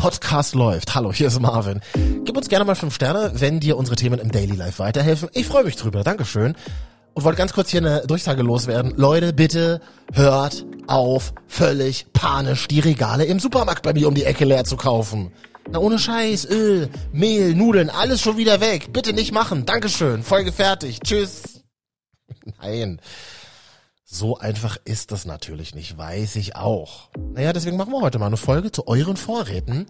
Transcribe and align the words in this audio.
Podcast 0.00 0.54
läuft. 0.54 0.94
Hallo, 0.94 1.12
hier 1.12 1.26
ist 1.26 1.38
Marvin. 1.40 1.82
Gib 2.24 2.34
uns 2.34 2.48
gerne 2.48 2.64
mal 2.64 2.74
fünf 2.74 2.94
Sterne, 2.94 3.32
wenn 3.34 3.60
dir 3.60 3.76
unsere 3.76 3.96
Themen 3.96 4.18
im 4.18 4.32
Daily 4.32 4.56
Life 4.56 4.78
weiterhelfen. 4.78 5.28
Ich 5.34 5.46
freue 5.46 5.62
mich 5.62 5.76
drüber. 5.76 6.02
Dankeschön. 6.02 6.56
Und 7.12 7.24
wollte 7.24 7.36
ganz 7.36 7.52
kurz 7.52 7.68
hier 7.68 7.82
eine 7.82 8.06
Durchsage 8.06 8.42
loswerden. 8.42 8.94
Leute, 8.96 9.34
bitte 9.34 9.82
hört 10.14 10.64
auf, 10.86 11.34
völlig 11.46 12.06
panisch 12.14 12.66
die 12.66 12.80
Regale 12.80 13.26
im 13.26 13.40
Supermarkt 13.40 13.82
bei 13.82 13.92
mir 13.92 14.08
um 14.08 14.14
die 14.14 14.24
Ecke 14.24 14.46
leer 14.46 14.64
zu 14.64 14.78
kaufen. 14.78 15.32
Na, 15.70 15.78
ohne 15.78 15.98
Scheiß, 15.98 16.46
Öl, 16.48 16.88
Mehl, 17.12 17.54
Nudeln, 17.54 17.90
alles 17.90 18.22
schon 18.22 18.38
wieder 18.38 18.62
weg. 18.62 18.94
Bitte 18.94 19.12
nicht 19.12 19.32
machen. 19.32 19.66
Dankeschön. 19.66 20.22
Folge 20.22 20.50
fertig. 20.50 21.00
Tschüss. 21.00 21.60
Nein. 22.62 23.02
So 24.12 24.36
einfach 24.36 24.76
ist 24.84 25.12
das 25.12 25.24
natürlich 25.24 25.76
nicht, 25.76 25.96
weiß 25.96 26.34
ich 26.34 26.56
auch. 26.56 27.10
Naja, 27.32 27.52
deswegen 27.52 27.76
machen 27.76 27.92
wir 27.92 28.00
heute 28.00 28.18
mal 28.18 28.26
eine 28.26 28.36
Folge 28.36 28.72
zu 28.72 28.88
euren 28.88 29.16
Vorräten 29.16 29.86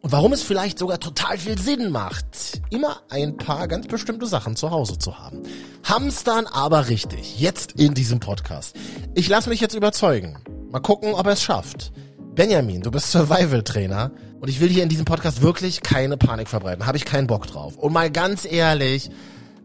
und 0.00 0.10
warum 0.10 0.32
es 0.32 0.42
vielleicht 0.42 0.76
sogar 0.76 0.98
total 0.98 1.38
viel 1.38 1.56
Sinn 1.56 1.92
macht, 1.92 2.62
immer 2.70 2.96
ein 3.10 3.36
paar 3.36 3.68
ganz 3.68 3.86
bestimmte 3.86 4.26
Sachen 4.26 4.56
zu 4.56 4.72
Hause 4.72 4.98
zu 4.98 5.20
haben. 5.20 5.44
Hamstern 5.84 6.48
aber 6.48 6.88
richtig, 6.88 7.38
jetzt 7.38 7.78
in 7.78 7.94
diesem 7.94 8.18
Podcast. 8.18 8.74
Ich 9.14 9.28
lasse 9.28 9.48
mich 9.48 9.60
jetzt 9.60 9.76
überzeugen. 9.76 10.38
Mal 10.72 10.80
gucken, 10.80 11.14
ob 11.14 11.26
er 11.26 11.34
es 11.34 11.42
schafft. 11.44 11.92
Benjamin, 12.34 12.82
du 12.82 12.90
bist 12.90 13.12
Survival-Trainer 13.12 14.10
und 14.40 14.48
ich 14.48 14.58
will 14.60 14.68
hier 14.68 14.82
in 14.82 14.88
diesem 14.88 15.04
Podcast 15.04 15.42
wirklich 15.42 15.82
keine 15.82 16.16
Panik 16.16 16.48
verbreiten. 16.48 16.86
Habe 16.86 16.98
ich 16.98 17.04
keinen 17.04 17.28
Bock 17.28 17.46
drauf. 17.46 17.76
Und 17.76 17.92
mal 17.92 18.10
ganz 18.10 18.44
ehrlich, 18.44 19.10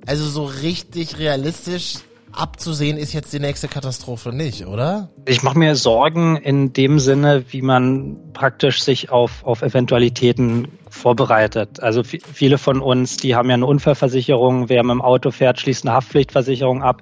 also 0.06 0.30
so 0.30 0.45
richtig 0.45 1.17
realistisch 1.17 2.02
abzusehen 2.38 2.98
ist 2.98 3.13
jetzt 3.13 3.34
die 3.34 3.39
nächste 3.39 3.67
Katastrophe 3.67 4.34
nicht, 4.34 4.66
oder? 4.66 5.09
Ich 5.25 5.44
mache 5.44 5.57
mir 5.57 5.75
Sorgen 5.75 6.38
in 6.38 6.73
dem 6.73 6.99
Sinne, 6.99 7.45
wie 7.49 7.61
man 7.61 8.17
praktisch 8.34 8.84
sich 8.84 9.09
auf, 9.09 9.44
auf 9.44 9.61
Eventualitäten 9.61 10.67
vorbereitet. 10.89 11.81
Also 11.81 12.03
viele 12.03 12.58
von 12.58 12.81
uns, 12.81 13.17
die 13.17 13.35
haben 13.35 13.49
ja 13.49 13.55
eine 13.55 13.66
Unfallversicherung, 13.66 14.69
wer 14.69 14.83
mit 14.83 14.92
dem 14.92 15.02
Auto 15.02 15.31
fährt, 15.31 15.59
schließt 15.59 15.86
eine 15.86 15.95
Haftpflichtversicherung 15.95 16.83
ab. 16.83 17.02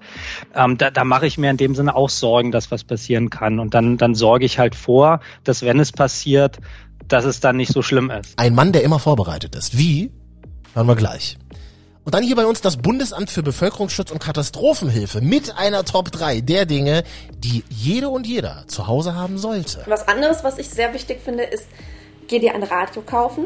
Ähm, 0.55 0.77
da 0.77 0.91
da 0.91 1.03
mache 1.03 1.27
ich 1.27 1.37
mir 1.37 1.49
in 1.49 1.57
dem 1.57 1.75
Sinne 1.75 1.95
auch 1.95 2.09
Sorgen, 2.09 2.51
dass 2.51 2.71
was 2.71 2.83
passieren 2.83 3.29
kann. 3.29 3.59
Und 3.59 3.73
dann, 3.73 3.97
dann 3.97 4.15
sorge 4.15 4.45
ich 4.45 4.59
halt 4.59 4.75
vor, 4.75 5.19
dass 5.43 5.63
wenn 5.63 5.79
es 5.79 5.91
passiert, 5.91 6.59
dass 7.07 7.25
es 7.25 7.39
dann 7.39 7.57
nicht 7.57 7.71
so 7.71 7.81
schlimm 7.81 8.09
ist. 8.09 8.37
Ein 8.39 8.55
Mann, 8.55 8.71
der 8.71 8.83
immer 8.83 8.99
vorbereitet 8.99 9.55
ist. 9.55 9.77
Wie? 9.77 10.11
Hören 10.73 10.87
wir 10.87 10.95
gleich. 10.95 11.37
Und 12.05 12.13
dann 12.15 12.23
hier 12.23 12.35
bei 12.35 12.45
uns 12.45 12.59
das 12.59 12.77
Bundesamt 12.77 13.29
für 13.29 13.43
Bevölkerungsschutz 13.43 14.11
und 14.11 14.19
Katastrophenhilfe 14.19 15.21
mit 15.21 15.57
einer 15.57 15.85
Top 15.85 16.11
3 16.11 16.41
der 16.41 16.65
Dinge, 16.65 17.03
die 17.37 17.63
jede 17.69 18.09
und 18.09 18.27
jeder 18.27 18.65
zu 18.67 18.87
Hause 18.87 19.15
haben 19.15 19.37
sollte. 19.37 19.83
Was 19.87 20.07
anderes, 20.09 20.43
was 20.43 20.57
ich 20.57 20.69
sehr 20.69 20.93
wichtig 20.93 21.21
finde, 21.21 21.43
ist, 21.43 21.67
geh 22.27 22.39
dir 22.39 22.55
ein 22.55 22.63
Radio 22.63 23.01
kaufen. 23.01 23.45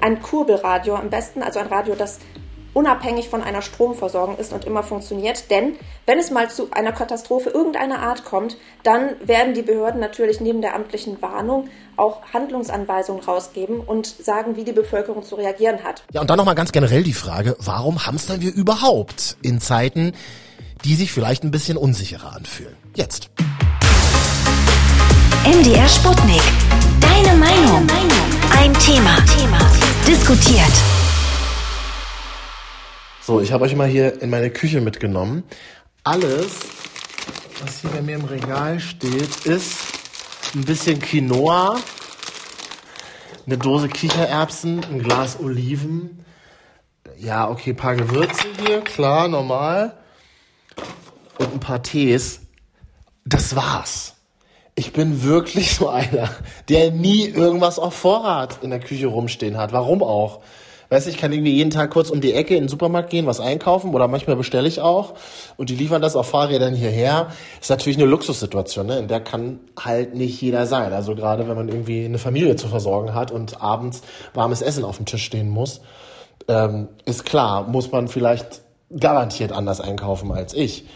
Ein 0.00 0.20
Kurbelradio 0.20 0.96
am 0.96 1.08
besten, 1.08 1.42
also 1.42 1.60
ein 1.60 1.66
Radio, 1.68 1.94
das 1.94 2.18
unabhängig 2.74 3.28
von 3.28 3.42
einer 3.42 3.62
Stromversorgung 3.62 4.38
ist 4.38 4.52
und 4.52 4.64
immer 4.64 4.82
funktioniert. 4.82 5.50
Denn 5.50 5.76
wenn 6.06 6.18
es 6.18 6.30
mal 6.30 6.50
zu 6.50 6.70
einer 6.70 6.92
Katastrophe 6.92 7.50
irgendeiner 7.50 8.00
Art 8.00 8.24
kommt, 8.24 8.56
dann 8.82 9.10
werden 9.24 9.54
die 9.54 9.62
Behörden 9.62 10.00
natürlich 10.00 10.40
neben 10.40 10.60
der 10.60 10.74
amtlichen 10.74 11.20
Warnung 11.22 11.68
auch 11.96 12.22
Handlungsanweisungen 12.32 13.22
rausgeben 13.22 13.80
und 13.80 14.06
sagen, 14.06 14.56
wie 14.56 14.64
die 14.64 14.72
Bevölkerung 14.72 15.22
zu 15.22 15.34
reagieren 15.34 15.82
hat. 15.84 16.04
Ja, 16.12 16.20
und 16.20 16.30
dann 16.30 16.36
nochmal 16.36 16.54
ganz 16.54 16.72
generell 16.72 17.02
die 17.02 17.12
Frage, 17.12 17.56
warum 17.58 18.06
hamstern 18.06 18.40
wir 18.40 18.54
überhaupt 18.54 19.36
in 19.42 19.60
Zeiten, 19.60 20.12
die 20.84 20.94
sich 20.94 21.12
vielleicht 21.12 21.42
ein 21.42 21.50
bisschen 21.50 21.76
unsicherer 21.76 22.36
anfühlen? 22.36 22.76
Jetzt. 22.94 23.30
MDR 25.44 25.88
Sputnik. 25.88 26.42
Deine 27.00 27.36
Meinung. 27.36 27.86
Ein 28.50 28.74
Thema. 28.74 29.16
Thema. 29.24 29.58
Diskutiert. 30.06 30.97
So, 33.28 33.42
ich 33.42 33.52
habe 33.52 33.64
euch 33.64 33.76
mal 33.76 33.86
hier 33.86 34.22
in 34.22 34.30
meine 34.30 34.48
Küche 34.48 34.80
mitgenommen. 34.80 35.44
Alles, 36.02 36.60
was 37.62 37.82
hier 37.82 37.90
bei 37.90 38.00
mir 38.00 38.14
im 38.14 38.24
Regal 38.24 38.80
steht, 38.80 39.44
ist 39.44 39.76
ein 40.54 40.64
bisschen 40.64 40.98
Quinoa, 40.98 41.76
eine 43.44 43.58
Dose 43.58 43.88
Kichererbsen, 43.88 44.82
ein 44.82 45.00
Glas 45.00 45.38
Oliven. 45.40 46.24
Ja, 47.18 47.50
okay, 47.50 47.74
paar 47.74 47.96
Gewürze 47.96 48.46
hier, 48.64 48.80
klar, 48.80 49.28
normal. 49.28 49.98
Und 51.36 51.52
ein 51.52 51.60
paar 51.60 51.82
Tees. 51.82 52.40
Das 53.26 53.54
war's. 53.54 54.14
Ich 54.74 54.94
bin 54.94 55.22
wirklich 55.22 55.74
so 55.74 55.90
einer, 55.90 56.30
der 56.70 56.92
nie 56.92 57.26
irgendwas 57.26 57.78
auf 57.78 57.92
Vorrat 57.92 58.62
in 58.62 58.70
der 58.70 58.80
Küche 58.80 59.08
rumstehen 59.08 59.58
hat. 59.58 59.72
Warum 59.72 60.02
auch? 60.02 60.40
Weißt 60.90 61.06
du, 61.06 61.10
ich 61.10 61.18
kann 61.18 61.32
irgendwie 61.32 61.52
jeden 61.52 61.70
Tag 61.70 61.90
kurz 61.90 62.08
um 62.08 62.22
die 62.22 62.32
Ecke 62.32 62.54
in 62.54 62.64
den 62.64 62.68
Supermarkt 62.68 63.10
gehen, 63.10 63.26
was 63.26 63.40
einkaufen 63.40 63.94
oder 63.94 64.08
manchmal 64.08 64.36
bestelle 64.36 64.66
ich 64.66 64.80
auch 64.80 65.14
und 65.58 65.68
die 65.68 65.74
liefern 65.74 66.00
das 66.00 66.16
auf 66.16 66.30
Fahrrädern 66.30 66.74
hierher. 66.74 67.28
Ist 67.60 67.68
natürlich 67.68 67.98
eine 67.98 68.06
Luxussituation, 68.06 68.86
ne? 68.86 68.98
in 68.98 69.08
der 69.08 69.20
kann 69.20 69.60
halt 69.78 70.14
nicht 70.14 70.40
jeder 70.40 70.66
sein. 70.66 70.94
Also 70.94 71.14
gerade 71.14 71.46
wenn 71.46 71.56
man 71.56 71.68
irgendwie 71.68 72.06
eine 72.06 72.18
Familie 72.18 72.56
zu 72.56 72.68
versorgen 72.68 73.14
hat 73.14 73.30
und 73.30 73.60
abends 73.60 74.00
warmes 74.32 74.62
Essen 74.62 74.84
auf 74.84 74.96
dem 74.96 75.04
Tisch 75.04 75.24
stehen 75.24 75.50
muss, 75.50 75.82
ähm, 76.48 76.88
ist 77.04 77.26
klar, 77.26 77.68
muss 77.68 77.92
man 77.92 78.08
vielleicht 78.08 78.62
garantiert 78.96 79.52
anders 79.52 79.82
einkaufen 79.82 80.32
als 80.32 80.54
ich. 80.54 80.86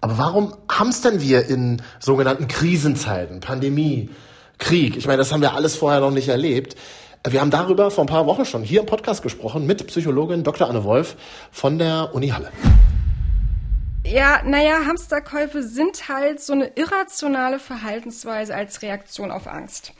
Aber 0.00 0.18
warum 0.18 0.54
hamstern 0.68 1.20
wir 1.20 1.46
in 1.46 1.82
sogenannten 2.00 2.48
Krisenzeiten, 2.48 3.40
Pandemie, 3.40 4.10
Krieg? 4.58 4.96
Ich 4.96 5.06
meine, 5.06 5.18
das 5.18 5.32
haben 5.32 5.42
wir 5.42 5.54
alles 5.54 5.76
vorher 5.76 6.00
noch 6.00 6.10
nicht 6.10 6.28
erlebt. 6.28 6.74
Wir 7.28 7.42
haben 7.42 7.50
darüber 7.50 7.90
vor 7.90 8.04
ein 8.04 8.06
paar 8.06 8.24
Wochen 8.24 8.46
schon 8.46 8.62
hier 8.62 8.80
im 8.80 8.86
Podcast 8.86 9.22
gesprochen 9.22 9.66
mit 9.66 9.86
Psychologin 9.86 10.42
Dr. 10.42 10.70
Anne 10.70 10.84
Wolf 10.84 11.16
von 11.52 11.78
der 11.78 12.14
Uni 12.14 12.28
Halle. 12.28 12.50
Ja, 14.06 14.40
naja, 14.42 14.86
Hamsterkäufe 14.86 15.62
sind 15.62 16.08
halt 16.08 16.40
so 16.40 16.54
eine 16.54 16.68
irrationale 16.76 17.58
Verhaltensweise 17.58 18.54
als 18.54 18.80
Reaktion 18.80 19.30
auf 19.30 19.46
Angst. 19.46 19.92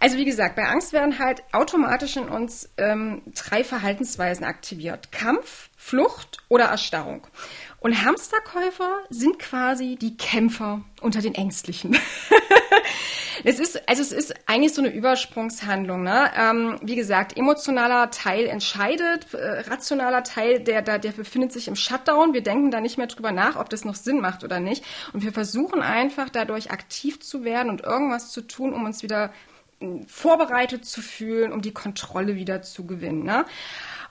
Also 0.00 0.16
wie 0.16 0.24
gesagt, 0.24 0.56
bei 0.56 0.66
Angst 0.66 0.94
werden 0.94 1.18
halt 1.18 1.42
automatisch 1.52 2.16
in 2.16 2.30
uns 2.30 2.70
ähm, 2.78 3.20
drei 3.34 3.62
Verhaltensweisen 3.62 4.46
aktiviert. 4.46 5.12
Kampf, 5.12 5.68
Flucht 5.76 6.38
oder 6.48 6.64
Erstarrung. 6.64 7.26
Und 7.84 8.02
Hamsterkäufer 8.02 9.02
sind 9.10 9.38
quasi 9.38 9.96
die 9.96 10.16
Kämpfer 10.16 10.80
unter 11.02 11.20
den 11.20 11.34
Ängstlichen. 11.34 11.94
es 13.44 13.58
ist, 13.58 13.86
also 13.86 14.00
es 14.00 14.10
ist 14.10 14.34
eigentlich 14.46 14.72
so 14.72 14.80
eine 14.80 14.90
Übersprungshandlung. 14.90 16.02
Ne? 16.02 16.30
Ähm, 16.34 16.78
wie 16.80 16.96
gesagt, 16.96 17.36
emotionaler 17.36 18.10
Teil 18.10 18.46
entscheidet, 18.46 19.34
äh, 19.34 19.68
rationaler 19.68 20.22
Teil, 20.22 20.60
der, 20.60 20.80
der, 20.80 20.98
der 20.98 21.12
befindet 21.12 21.52
sich 21.52 21.68
im 21.68 21.76
Shutdown. 21.76 22.32
Wir 22.32 22.42
denken 22.42 22.70
da 22.70 22.80
nicht 22.80 22.96
mehr 22.96 23.06
drüber 23.06 23.32
nach, 23.32 23.56
ob 23.56 23.68
das 23.68 23.84
noch 23.84 23.96
Sinn 23.96 24.18
macht 24.18 24.44
oder 24.44 24.60
nicht. 24.60 24.82
Und 25.12 25.22
wir 25.22 25.34
versuchen 25.34 25.82
einfach 25.82 26.30
dadurch 26.30 26.70
aktiv 26.70 27.20
zu 27.20 27.44
werden 27.44 27.68
und 27.68 27.82
irgendwas 27.82 28.30
zu 28.30 28.40
tun, 28.40 28.72
um 28.72 28.86
uns 28.86 29.02
wieder 29.02 29.30
vorbereitet 30.06 30.86
zu 30.86 31.02
fühlen, 31.02 31.52
um 31.52 31.60
die 31.60 31.74
Kontrolle 31.74 32.36
wieder 32.36 32.62
zu 32.62 32.86
gewinnen. 32.86 33.24
Ne? 33.24 33.44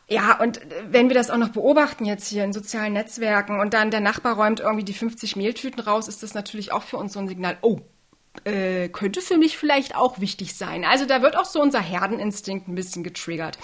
Ja, 0.08 0.40
und 0.42 0.60
wenn 0.90 1.08
wir 1.08 1.16
das 1.16 1.30
auch 1.30 1.38
noch 1.38 1.50
beobachten 1.50 2.06
jetzt 2.06 2.28
hier 2.28 2.44
in 2.44 2.54
sozialen 2.54 2.94
Netzwerken 2.94 3.60
und 3.60 3.74
dann 3.74 3.90
der 3.90 4.02
Nachbar 4.02 4.36
räumt 4.36 4.60
irgendwie 4.60 4.84
die 4.84 4.94
50 4.94 5.36
Mehltüten 5.36 5.80
raus, 5.80 6.08
ist 6.08 6.24
das 6.24 6.34
natürlich 6.34 6.74
auch 6.74 6.84
für 6.84 6.98
uns 6.98 7.14
so 7.14 7.20
ein 7.20 7.28
Signal, 7.28 7.58
oh, 7.62 7.80
äh, 8.46 8.90
könnte 8.90 9.22
für 9.22 9.38
mich 9.38 9.58
vielleicht 9.58 9.96
auch 9.96 10.20
wichtig 10.20 10.56
sein. 10.56 10.84
Also 10.84 11.06
da 11.06 11.22
wird 11.22 11.38
auch 11.38 11.46
so 11.46 11.62
unser 11.62 11.80
Herdeninstinkt 11.80 12.68
ein 12.68 12.76
bisschen 12.76 13.04
getriggert. 13.04 13.58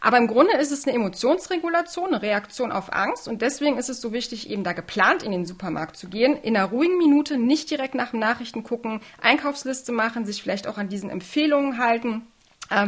Aber 0.00 0.18
im 0.18 0.26
Grunde 0.26 0.56
ist 0.58 0.72
es 0.72 0.86
eine 0.86 0.96
Emotionsregulation, 0.96 2.08
eine 2.08 2.22
Reaktion 2.22 2.72
auf 2.72 2.92
Angst 2.92 3.28
und 3.28 3.40
deswegen 3.40 3.78
ist 3.78 3.88
es 3.88 4.00
so 4.00 4.12
wichtig, 4.12 4.50
eben 4.50 4.64
da 4.64 4.72
geplant 4.72 5.22
in 5.22 5.32
den 5.32 5.46
Supermarkt 5.46 5.96
zu 5.96 6.08
gehen, 6.08 6.36
in 6.36 6.56
einer 6.56 6.66
ruhigen 6.66 6.98
Minute 6.98 7.38
nicht 7.38 7.70
direkt 7.70 7.94
nach 7.94 8.10
den 8.10 8.20
Nachrichten 8.20 8.62
gucken, 8.62 9.00
Einkaufsliste 9.22 9.92
machen, 9.92 10.26
sich 10.26 10.42
vielleicht 10.42 10.66
auch 10.66 10.78
an 10.78 10.88
diesen 10.88 11.10
Empfehlungen 11.10 11.78
halten 11.78 12.26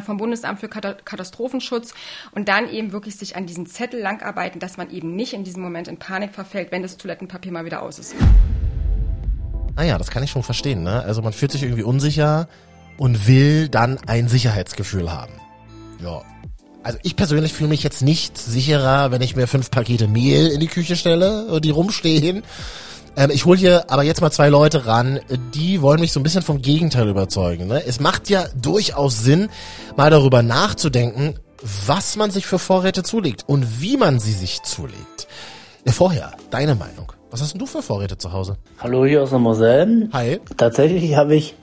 vom 0.03 0.17
Bundesamt 0.17 0.61
für 0.61 0.69
Katastrophenschutz 0.69 1.95
und 2.33 2.49
dann 2.49 2.69
eben 2.69 2.93
wirklich 2.93 3.17
sich 3.17 3.37
an 3.37 3.47
diesen 3.47 3.67
Zettel 3.67 4.01
langarbeiten, 4.01 4.61
dass 4.61 4.77
man 4.77 4.91
eben 4.91 5.17
nicht 5.17 5.33
in 5.33 5.45
diesem 5.45 5.63
Moment 5.63 5.89
in 5.89 5.99
Panik 5.99 6.35
verfällt, 6.35 6.71
wenn 6.71 6.83
das 6.83 6.97
Toilettenpapier 6.97 7.53
mal 7.53 7.65
wieder 7.65 7.83
aus 7.83 7.99
ist. 7.99 8.15
Ah 9.77 9.85
das 9.99 10.11
kann 10.11 10.23
ich 10.23 10.31
schon 10.31 10.43
verstehen. 10.43 10.83
Ne? 10.83 11.03
Also 11.03 11.23
man 11.23 11.33
fühlt 11.33 11.53
sich 11.53 11.63
irgendwie 11.63 11.83
unsicher 11.83 12.49
und 12.99 13.27
will 13.27 13.69
dann 13.69 13.99
ein 14.07 14.29
Sicherheitsgefühl 14.29 15.11
haben. 15.11 15.33
Ja. 16.03 16.23
Also 16.83 16.99
ich 17.03 17.17
persönlich 17.17 17.53
fühle 17.53 17.69
mich 17.69 17.83
jetzt 17.83 18.03
nicht 18.03 18.39
sicherer, 18.39 19.11
wenn 19.11 19.23
ich 19.23 19.37
mir 19.37 19.47
fünf 19.47 19.71
Pakete 19.71 20.09
Mehl 20.09 20.49
in 20.49 20.61
die 20.61 20.67
Küche 20.67 20.97
stelle 20.97 21.61
die 21.61 21.71
rumstehen 21.71 22.43
ähm, 23.21 23.31
ich 23.31 23.45
hole 23.45 23.59
hier 23.59 23.91
aber 23.91 24.03
jetzt 24.03 24.21
mal 24.23 24.31
zwei 24.31 24.49
Leute 24.49 24.87
ran, 24.87 25.21
die 25.55 25.83
wollen 25.83 26.01
mich 26.01 26.13
so 26.13 26.21
ein 26.21 26.23
bisschen 26.23 26.43
vom 26.43 26.63
Gegenteil 26.63 27.07
überzeugen. 27.09 27.67
Ne? 27.67 27.85
Es 27.87 28.01
macht 28.01 28.31
ja 28.31 28.47
durchaus 28.61 29.23
Sinn, 29.23 29.51
mal 29.97 30.11
darüber 30.11 30.43
nachzudenken, 30.43 31.35
was 31.87 32.17
man 32.17 32.31
sich 32.31 32.47
für 32.47 32.59
Vorräte 32.59 33.03
zulegt 33.03 33.45
und 33.47 33.83
wie 33.83 33.99
man 33.99 34.19
sie 34.19 34.33
sich 34.33 34.63
zulegt. 34.63 35.29
Vorher, 35.87 36.33
deine 36.51 36.75
Meinung. 36.75 37.13
Was 37.31 37.43
hast 37.43 37.53
denn 37.53 37.59
du 37.59 37.67
für 37.67 37.83
Vorräte 37.83 38.17
zu 38.17 38.33
Hause? 38.33 38.57
Hallo, 38.79 39.05
hier 39.05 39.23
aus 39.23 39.31
der 39.31 39.39
Moselle. 39.39 40.09
Hi. 40.13 40.41
Tatsächlich 40.57 41.15
habe 41.15 41.37
ich 41.37 41.55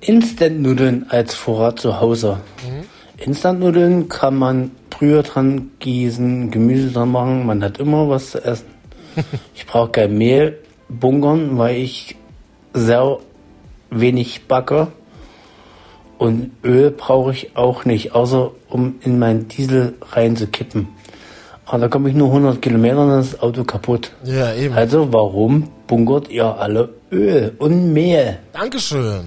Instant-Nudeln 0.00 1.06
als 1.08 1.34
Vorrat 1.34 1.78
zu 1.78 2.00
Hause. 2.00 2.40
Mhm. 2.62 2.84
Instantnudeln 3.18 4.08
kann 4.08 4.36
man 4.36 4.72
Brühe 4.90 5.22
dran 5.22 5.70
gießen, 5.78 6.50
Gemüse 6.50 6.90
dran 6.90 7.10
machen, 7.10 7.46
man 7.46 7.62
hat 7.62 7.78
immer 7.78 8.08
was 8.08 8.32
zu 8.32 8.44
essen. 8.44 8.75
Ich 9.54 9.66
brauche 9.66 9.90
kein 9.90 10.16
Mehl 10.16 10.58
bunkern, 10.88 11.58
weil 11.58 11.76
ich 11.76 12.16
sehr 12.72 13.18
wenig 13.90 14.46
backe. 14.46 14.88
Und 16.18 16.52
Öl 16.64 16.90
brauche 16.90 17.32
ich 17.32 17.56
auch 17.56 17.84
nicht, 17.84 18.14
außer 18.14 18.50
um 18.68 18.96
in 19.02 19.18
meinen 19.18 19.48
Diesel 19.48 19.94
reinzukippen. 20.12 20.88
Aber 21.66 21.78
da 21.78 21.88
komme 21.88 22.08
ich 22.08 22.14
nur 22.14 22.28
100 22.28 22.62
Kilometer 22.62 23.02
und 23.02 23.10
dann 23.10 23.20
ist 23.20 23.34
das 23.34 23.42
Auto 23.42 23.64
kaputt. 23.64 24.12
Ja, 24.24 24.54
eben. 24.54 24.74
Also 24.74 25.12
warum 25.12 25.68
bunkert 25.86 26.30
ihr 26.30 26.46
alle 26.46 26.94
Öl 27.10 27.54
und 27.58 27.92
Mehl? 27.92 28.38
Dankeschön. 28.52 29.24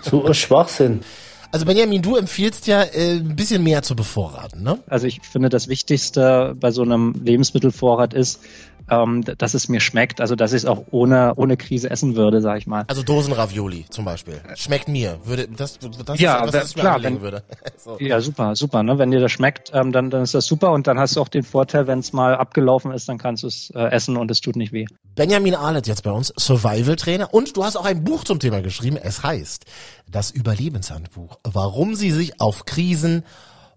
So 0.00 0.26
ist 0.26 0.38
Schwachsinn. 0.38 1.00
Also 1.52 1.64
Benjamin, 1.64 2.02
du 2.02 2.16
empfiehlst 2.16 2.66
ja 2.66 2.82
äh, 2.82 3.18
ein 3.18 3.36
bisschen 3.36 3.62
mehr 3.62 3.82
zu 3.82 3.94
bevorraten, 3.94 4.62
ne? 4.62 4.78
Also 4.88 5.06
ich 5.06 5.20
finde, 5.22 5.48
das 5.48 5.68
Wichtigste 5.68 6.54
bei 6.58 6.70
so 6.70 6.82
einem 6.82 7.14
Lebensmittelvorrat 7.22 8.14
ist, 8.14 8.40
ähm, 8.90 9.22
dass 9.38 9.54
es 9.54 9.68
mir 9.68 9.80
schmeckt, 9.80 10.20
also 10.20 10.36
dass 10.36 10.52
ich 10.52 10.58
es 10.62 10.66
auch 10.66 10.84
ohne, 10.90 11.34
ohne 11.36 11.56
Krise 11.56 11.90
essen 11.90 12.16
würde, 12.16 12.40
sag 12.40 12.58
ich 12.58 12.66
mal. 12.66 12.84
Also 12.86 13.02
Dosenravioli 13.02 13.86
zum 13.90 14.04
Beispiel. 14.04 14.40
Schmeckt 14.54 14.88
mir. 14.88 15.18
Würde 15.24 15.48
das, 15.48 15.78
das 15.78 16.20
Ja, 16.20 16.36
ist, 16.36 16.42
was 16.48 16.52
wer- 16.54 16.62
ich 16.64 16.76
mir 16.76 16.82
klar, 16.82 17.02
wenn- 17.02 17.20
würde. 17.20 17.42
so. 17.76 17.96
Ja, 17.98 18.20
super, 18.20 18.54
super. 18.56 18.82
Ne? 18.82 18.98
Wenn 18.98 19.10
dir 19.10 19.20
das 19.20 19.32
schmeckt, 19.32 19.70
ähm, 19.74 19.92
dann, 19.92 20.10
dann 20.10 20.22
ist 20.22 20.34
das 20.34 20.46
super 20.46 20.72
und 20.72 20.86
dann 20.86 20.98
hast 20.98 21.16
du 21.16 21.20
auch 21.20 21.28
den 21.28 21.42
Vorteil, 21.42 21.86
wenn 21.86 21.98
es 21.98 22.12
mal 22.12 22.36
abgelaufen 22.36 22.92
ist, 22.92 23.08
dann 23.08 23.18
kannst 23.18 23.42
du 23.42 23.48
es 23.48 23.70
äh, 23.74 23.78
essen 23.90 24.16
und 24.16 24.30
es 24.30 24.40
tut 24.40 24.56
nicht 24.56 24.72
weh. 24.72 24.86
Benjamin 25.14 25.54
Ahlet 25.54 25.86
jetzt 25.86 26.02
bei 26.02 26.10
uns, 26.12 26.32
Survival-Trainer. 26.38 27.32
Und 27.32 27.56
du 27.56 27.64
hast 27.64 27.76
auch 27.76 27.84
ein 27.86 28.04
Buch 28.04 28.24
zum 28.24 28.38
Thema 28.38 28.60
geschrieben. 28.62 28.96
Es 28.96 29.22
heißt 29.22 29.64
Das 30.10 30.30
Überlebenshandbuch. 30.30 31.38
Warum 31.44 31.94
sie 31.94 32.10
sich 32.10 32.40
auf 32.40 32.64
Krisen 32.66 33.24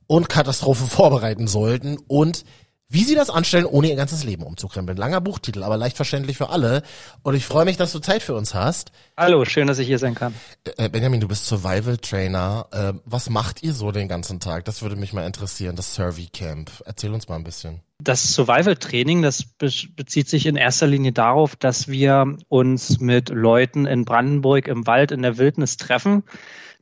und 0.08 0.28
Katastrophen 0.30 0.88
vorbereiten 0.88 1.48
sollten 1.48 1.98
und 2.08 2.44
wie 2.92 3.04
sie 3.04 3.14
das 3.14 3.30
anstellen, 3.30 3.66
ohne 3.66 3.88
ihr 3.88 3.96
ganzes 3.96 4.24
Leben 4.24 4.42
umzukrempeln. 4.42 4.98
Langer 4.98 5.22
Buchtitel, 5.22 5.62
aber 5.62 5.78
leicht 5.78 5.96
verständlich 5.96 6.38
für 6.38 6.50
alle. 6.50 6.82
Und 7.22 7.36
ich 7.36 7.46
freue 7.46 7.66
mich, 7.66 7.78
dass 7.78 7.92
du 7.92 8.00
Zeit 8.00 8.24
für 8.24 8.34
uns 8.34 8.56
hast. 8.56 8.92
Hallo, 9.16 9.46
schön, 9.46 9.68
dass 9.68 9.78
ich 9.78 9.88
hier 9.88 10.00
sein 10.00 10.16
kann. 10.16 10.34
Äh, 10.78 10.90
Benjamin, 10.90 11.22
du 11.22 11.28
bist 11.28 11.46
Survival-Trainer. 11.46 12.68
Äh, 12.72 12.94
was 13.06 13.30
macht 13.30 13.62
ihr 13.62 13.74
so 13.74 13.92
den 13.92 14.08
ganzen 14.08 14.40
Tag? 14.40 14.66
Das 14.66 14.82
würde 14.82 14.96
mich 14.96 15.14
mal 15.14 15.28
interessieren, 15.28 15.76
das 15.76 15.94
Survey 15.94 16.30
Camp. 16.34 16.72
Erzähl 16.84 17.14
uns 17.14 17.28
mal 17.30 17.36
ein 17.36 17.44
bisschen. 17.44 17.82
Das 18.02 18.34
Survival-Training, 18.34 19.22
das 19.22 19.44
be 19.44 19.70
bezieht 19.96 20.28
sich 20.28 20.48
in 20.48 20.56
erster 20.56 20.88
Linie 20.88 21.12
darauf, 21.12 21.56
dass 21.56 21.90
wir 21.90 22.38
uns 22.48 23.00
mit 23.00 23.30
Leuten 23.30 23.86
in 23.86 24.06
Brandenburg 24.06 24.68
im 24.68 24.88
Wald 24.88 25.12
in 25.12 25.22
der 25.22 25.38
Wildnis 25.38 25.78
treffen. 25.78 26.24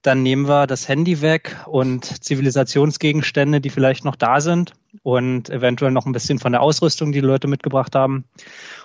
Dann 0.01 0.23
nehmen 0.23 0.47
wir 0.47 0.67
das 0.67 0.87
Handy 0.87 1.21
weg 1.21 1.57
und 1.65 2.23
Zivilisationsgegenstände, 2.23 3.59
die 3.61 3.69
vielleicht 3.69 4.05
noch 4.05 4.15
da 4.15 4.39
sind 4.39 4.73
und 5.03 5.49
eventuell 5.49 5.91
noch 5.91 6.05
ein 6.05 6.11
bisschen 6.11 6.39
von 6.39 6.51
der 6.51 6.61
Ausrüstung, 6.61 7.11
die 7.11 7.21
die 7.21 7.27
Leute 7.27 7.47
mitgebracht 7.47 7.95
haben. 7.95 8.25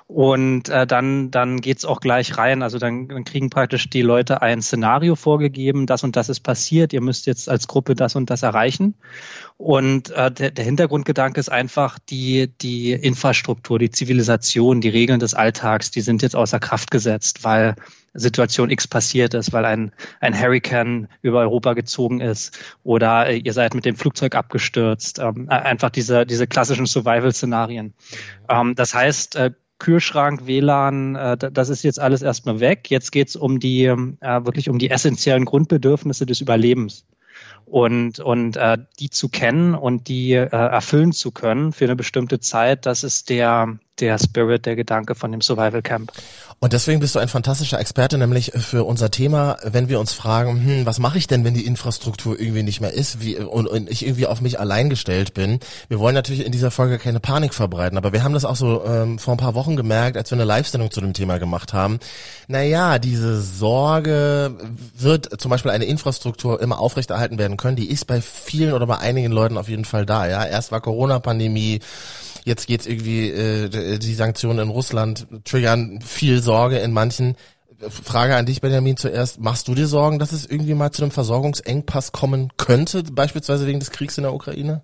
Und 0.06 0.68
äh, 0.68 0.86
dann, 0.86 1.30
dann 1.30 1.60
geht's 1.60 1.84
auch 1.84 2.00
gleich 2.00 2.36
rein. 2.36 2.62
Also 2.62 2.78
dann, 2.78 3.08
dann 3.08 3.24
kriegen 3.24 3.50
praktisch 3.50 3.88
die 3.88 4.02
Leute 4.02 4.42
ein 4.42 4.60
Szenario 4.60 5.16
vorgegeben, 5.16 5.86
das 5.86 6.02
und 6.02 6.16
das 6.16 6.28
ist 6.28 6.40
passiert, 6.40 6.92
ihr 6.92 7.00
müsst 7.00 7.26
jetzt 7.26 7.48
als 7.48 7.66
Gruppe 7.66 7.94
das 7.94 8.14
und 8.14 8.28
das 8.28 8.42
erreichen. 8.42 8.94
Und 9.56 10.10
äh, 10.10 10.30
der, 10.30 10.50
der 10.50 10.64
Hintergrundgedanke 10.64 11.40
ist 11.40 11.50
einfach, 11.50 11.98
die, 11.98 12.50
die 12.60 12.92
Infrastruktur, 12.92 13.78
die 13.78 13.90
Zivilisation, 13.90 14.80
die 14.80 14.90
Regeln 14.90 15.20
des 15.20 15.34
Alltags, 15.34 15.90
die 15.90 16.00
sind 16.00 16.22
jetzt 16.22 16.36
außer 16.36 16.58
Kraft 16.58 16.90
gesetzt, 16.90 17.44
weil 17.44 17.76
Situation 18.14 18.70
X 18.70 18.86
passiert 18.86 19.34
ist, 19.34 19.52
weil 19.52 19.64
ein, 19.64 19.92
ein 20.20 20.38
Hurricane 20.38 21.08
über 21.22 21.40
Europa 21.40 21.72
gezogen 21.74 22.20
ist 22.20 22.58
oder 22.82 23.26
äh, 23.28 23.38
ihr 23.38 23.52
seid 23.52 23.74
mit 23.74 23.84
dem 23.84 23.96
Flugzeug 23.96 24.34
abgestürzt. 24.34 25.18
Ähm, 25.18 25.48
äh, 25.48 25.54
einfach 25.54 25.90
diese, 25.90 26.26
diese 26.26 26.46
klassischen 26.46 26.86
Survival-Szenarien. 26.86 27.94
Ähm, 28.48 28.74
das 28.74 28.94
heißt, 28.94 29.36
äh, 29.36 29.52
Kühlschrank, 29.78 30.46
WLAN, 30.46 31.16
äh, 31.16 31.36
da- 31.36 31.50
das 31.50 31.68
ist 31.68 31.82
jetzt 31.82 31.98
alles 31.98 32.22
erstmal 32.22 32.60
weg. 32.60 32.90
Jetzt 32.90 33.10
geht's 33.10 33.34
um 33.34 33.58
die 33.58 33.84
äh, 33.86 33.96
wirklich 34.44 34.68
um 34.68 34.78
die 34.78 34.90
essentiellen 34.90 35.44
Grundbedürfnisse 35.44 36.24
des 36.26 36.40
Überlebens 36.40 37.04
und 37.64 38.20
und 38.20 38.56
äh, 38.56 38.78
die 39.00 39.10
zu 39.10 39.28
kennen 39.28 39.74
und 39.74 40.08
die 40.08 40.32
äh, 40.34 40.46
erfüllen 40.48 41.12
zu 41.12 41.32
können 41.32 41.72
für 41.72 41.84
eine 41.86 41.96
bestimmte 41.96 42.38
Zeit, 42.40 42.86
das 42.86 43.02
ist 43.04 43.30
der 43.30 43.78
der 44.00 44.18
Spirit, 44.18 44.66
der 44.66 44.76
Gedanke 44.76 45.14
von 45.14 45.32
dem 45.32 45.40
Survival 45.40 45.82
Camp. 45.82 46.12
Und 46.60 46.72
deswegen 46.72 47.00
bist 47.00 47.14
du 47.14 47.18
ein 47.18 47.28
fantastischer 47.28 47.80
Experte, 47.80 48.18
nämlich 48.18 48.52
für 48.54 48.84
unser 48.84 49.10
Thema, 49.10 49.56
wenn 49.64 49.88
wir 49.88 49.98
uns 50.00 50.12
fragen, 50.12 50.64
hm, 50.64 50.86
was 50.86 50.98
mache 50.98 51.18
ich 51.18 51.26
denn, 51.26 51.44
wenn 51.44 51.54
die 51.54 51.66
Infrastruktur 51.66 52.38
irgendwie 52.38 52.62
nicht 52.62 52.80
mehr 52.80 52.92
ist 52.92 53.20
wie, 53.20 53.36
und, 53.36 53.66
und 53.66 53.90
ich 53.90 54.06
irgendwie 54.06 54.26
auf 54.26 54.40
mich 54.40 54.60
allein 54.60 54.88
gestellt 54.88 55.34
bin. 55.34 55.58
Wir 55.88 55.98
wollen 55.98 56.14
natürlich 56.14 56.46
in 56.46 56.52
dieser 56.52 56.70
Folge 56.70 56.98
keine 56.98 57.20
Panik 57.20 57.52
verbreiten, 57.52 57.98
aber 57.98 58.12
wir 58.12 58.22
haben 58.22 58.32
das 58.32 58.44
auch 58.44 58.56
so 58.56 58.84
ähm, 58.84 59.18
vor 59.18 59.34
ein 59.34 59.38
paar 59.38 59.54
Wochen 59.54 59.76
gemerkt, 59.76 60.16
als 60.16 60.30
wir 60.30 60.36
eine 60.36 60.44
Live-Sendung 60.44 60.90
zu 60.90 61.00
dem 61.00 61.14
Thema 61.14 61.38
gemacht 61.38 61.72
haben. 61.72 61.98
Naja, 62.48 62.98
diese 62.98 63.40
Sorge, 63.40 64.56
wird 64.96 65.40
zum 65.40 65.50
Beispiel 65.50 65.70
eine 65.70 65.84
Infrastruktur 65.84 66.60
immer 66.60 66.78
aufrechterhalten 66.78 67.38
werden 67.38 67.56
können, 67.56 67.76
die 67.76 67.90
ist 67.90 68.06
bei 68.06 68.20
vielen 68.20 68.72
oder 68.72 68.86
bei 68.86 68.98
einigen 68.98 69.32
Leuten 69.32 69.58
auf 69.58 69.68
jeden 69.68 69.84
Fall 69.84 70.06
da. 70.06 70.28
Ja, 70.28 70.44
Erst 70.44 70.72
war 70.72 70.80
Corona-Pandemie, 70.80 71.80
Jetzt 72.44 72.66
geht's 72.66 72.86
irgendwie, 72.86 73.30
äh, 73.30 73.98
die 73.98 74.14
Sanktionen 74.14 74.58
in 74.58 74.68
Russland 74.68 75.26
triggern 75.44 76.00
viel 76.00 76.42
Sorge 76.42 76.78
in 76.78 76.92
manchen. 76.92 77.36
Frage 77.88 78.36
an 78.36 78.46
dich, 78.46 78.60
Benjamin, 78.60 78.96
zuerst. 78.96 79.40
Machst 79.40 79.68
du 79.68 79.74
dir 79.74 79.86
Sorgen, 79.86 80.18
dass 80.18 80.32
es 80.32 80.46
irgendwie 80.46 80.74
mal 80.74 80.92
zu 80.92 81.02
einem 81.02 81.10
Versorgungsengpass 81.10 82.12
kommen 82.12 82.52
könnte, 82.56 83.02
beispielsweise 83.02 83.66
wegen 83.66 83.80
des 83.80 83.90
Kriegs 83.90 84.18
in 84.18 84.22
der 84.22 84.34
Ukraine? 84.34 84.82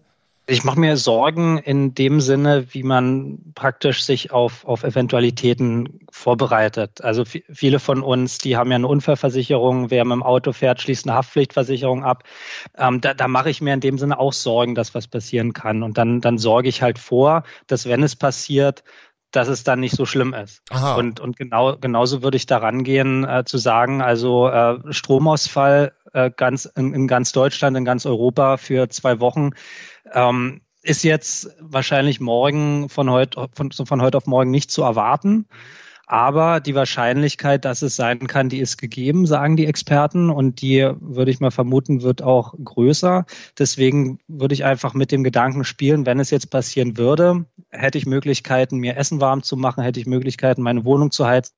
Ich 0.50 0.65
mache 0.65 0.81
mir 0.81 0.97
Sorgen 0.97 1.59
in 1.59 1.93
dem 1.95 2.23
Sinne, 2.23 2.73
wie 2.73 2.83
man 2.83 3.53
praktisch 3.55 4.03
sich 4.03 4.31
auf, 4.33 4.65
auf 4.65 4.83
Eventualitäten 4.83 6.00
vorbereitet. 6.11 7.05
Also 7.05 7.23
vi- 7.25 7.45
viele 7.53 7.79
von 7.79 8.03
uns, 8.03 8.39
die 8.39 8.56
haben 8.56 8.71
ja 8.71 8.77
eine 8.77 8.89
Unfallversicherung, 8.89 9.91
wer 9.91 10.06
mit 10.06 10.15
dem 10.15 10.23
Auto 10.23 10.53
fährt, 10.53 10.81
schließt 10.81 11.06
eine 11.06 11.17
Haftpflichtversicherung 11.17 12.03
ab. 12.03 12.25
Ähm, 12.79 13.03
da 13.03 13.12
da 13.12 13.29
mache 13.29 13.50
ich 13.50 13.61
mir 13.61 13.75
in 13.75 13.81
dem 13.81 13.99
Sinne 13.99 14.19
auch 14.19 14.33
Sorgen, 14.33 14.75
dass 14.75 14.95
was 14.95 15.06
passieren 15.06 15.53
kann. 15.53 15.83
Und 15.83 15.99
dann, 15.99 16.23
dann 16.23 16.39
sorge 16.39 16.71
ich 16.71 16.81
halt 16.81 16.99
vor, 16.99 17.43
dass 17.67 17.87
wenn 17.87 18.03
es 18.03 18.17
passiert, 18.17 18.85
dass 19.31 19.49
es 19.49 19.62
dann 19.62 19.81
nicht 19.81 19.95
so 19.95 20.06
schlimm 20.06 20.33
ist. 20.33 20.62
Aha. 20.71 20.95
Und, 20.97 21.21
und 21.21 21.37
genau, 21.37 21.77
genauso 21.77 22.23
würde 22.23 22.39
ich 22.39 22.47
da 22.47 22.56
rangehen, 22.56 23.25
äh, 23.25 23.45
zu 23.45 23.59
sagen, 23.59 24.00
also 24.00 24.49
äh, 24.49 24.79
Stromausfall 24.91 25.93
äh, 26.12 26.31
ganz 26.34 26.64
in, 26.64 26.94
in 26.94 27.08
ganz 27.08 27.32
Deutschland, 27.32 27.76
in 27.76 27.84
ganz 27.84 28.06
Europa 28.06 28.56
für 28.56 28.88
zwei 28.88 29.20
Wochen 29.20 29.50
ähm, 30.12 30.61
ist 30.83 31.04
jetzt 31.04 31.50
wahrscheinlich 31.61 32.21
morgen 32.21 32.88
von 32.88 33.11
heute, 33.11 33.49
von, 33.52 33.71
von 33.71 34.02
heute 34.02 34.16
auf 34.16 34.26
morgen 34.26 34.50
nicht 34.50 34.71
zu 34.71 34.83
erwarten. 34.83 35.47
Aber 36.11 36.61
die 36.61 36.75
Wahrscheinlichkeit, 36.75 37.66
dass 37.66 37.83
es 37.83 37.94
sein 37.94 38.26
kann, 38.26 38.49
die 38.49 38.61
ist 38.61 38.78
gegeben, 38.78 39.26
sagen 39.26 39.59
die 39.59 39.66
Experten. 39.66 40.30
Und 40.30 40.62
die, 40.62 40.90
würde 41.00 41.30
ich 41.30 41.38
mal 41.38 41.50
vermuten, 41.50 42.00
wird 42.00 42.23
auch 42.23 42.54
größer. 42.64 43.26
Deswegen 43.59 44.18
würde 44.26 44.54
ich 44.54 44.64
einfach 44.64 44.94
mit 44.94 45.12
dem 45.12 45.23
Gedanken 45.23 45.64
spielen, 45.64 46.06
wenn 46.06 46.18
es 46.18 46.30
jetzt 46.30 46.49
passieren 46.50 46.97
würde, 46.97 47.44
hätte 47.68 47.99
ich 47.99 48.06
Möglichkeiten, 48.06 48.78
mir 48.78 48.97
Essen 48.97 49.21
warm 49.21 49.42
zu 49.42 49.59
machen, 49.59 49.85
hätte 49.85 50.00
ich 50.00 50.06
Möglichkeiten, 50.06 50.62
meine 50.62 50.87
Wohnung 50.87 51.11
zu 51.11 51.26
heizen, 51.26 51.52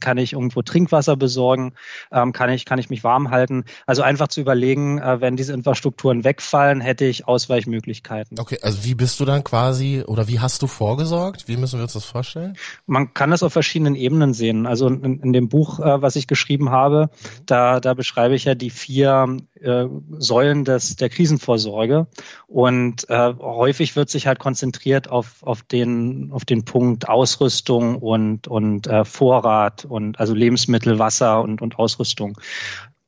kann 0.00 0.18
ich 0.18 0.32
irgendwo 0.32 0.62
Trinkwasser 0.62 1.16
besorgen, 1.16 1.74
ähm, 2.12 2.32
kann 2.32 2.50
ich 2.50 2.64
kann 2.64 2.78
ich 2.78 2.90
mich 2.90 3.04
warm 3.04 3.30
halten. 3.30 3.64
Also 3.86 4.02
einfach 4.02 4.28
zu 4.28 4.40
überlegen, 4.40 4.98
äh, 4.98 5.20
wenn 5.20 5.36
diese 5.36 5.52
Infrastrukturen 5.52 6.24
wegfallen, 6.24 6.80
hätte 6.80 7.04
ich 7.04 7.28
Ausweichmöglichkeiten. 7.28 8.38
Okay, 8.38 8.58
also 8.62 8.84
wie 8.84 8.94
bist 8.94 9.20
du 9.20 9.24
dann 9.24 9.44
quasi 9.44 10.02
oder 10.06 10.28
wie 10.28 10.40
hast 10.40 10.62
du 10.62 10.66
vorgesorgt? 10.66 11.48
Wie 11.48 11.56
müssen 11.56 11.78
wir 11.78 11.84
uns 11.84 11.92
das 11.92 12.04
vorstellen? 12.04 12.56
Man 12.86 13.14
kann 13.14 13.30
das 13.30 13.42
auf 13.42 13.52
verschiedenen 13.52 13.94
Ebenen 13.94 14.34
sehen. 14.34 14.66
Also 14.66 14.88
in, 14.88 15.20
in 15.20 15.32
dem 15.32 15.48
Buch, 15.48 15.80
äh, 15.80 16.02
was 16.02 16.16
ich 16.16 16.26
geschrieben 16.26 16.70
habe, 16.70 17.10
da, 17.46 17.80
da 17.80 17.94
beschreibe 17.94 18.34
ich 18.34 18.44
ja 18.44 18.54
die 18.54 18.70
vier 18.70 19.36
äh, 19.60 19.86
Säulen 20.18 20.64
des, 20.64 20.96
der 20.96 21.08
Krisenvorsorge. 21.08 22.06
Und 22.46 23.08
äh, 23.08 23.34
häufig 23.38 23.96
wird 23.96 24.10
sich 24.10 24.26
halt 24.26 24.38
konzentriert 24.38 25.08
auf, 25.08 25.42
auf, 25.42 25.62
den, 25.62 26.30
auf 26.32 26.44
den 26.44 26.64
Punkt 26.64 27.08
Ausrüstung 27.08 27.96
und, 27.96 28.48
und 28.48 28.86
äh, 28.86 29.04
Vorrat 29.66 29.84
und 29.84 30.18
also 30.20 30.34
Lebensmittel, 30.34 30.98
Wasser 30.98 31.42
und, 31.42 31.62
und 31.62 31.78
Ausrüstung. 31.78 32.38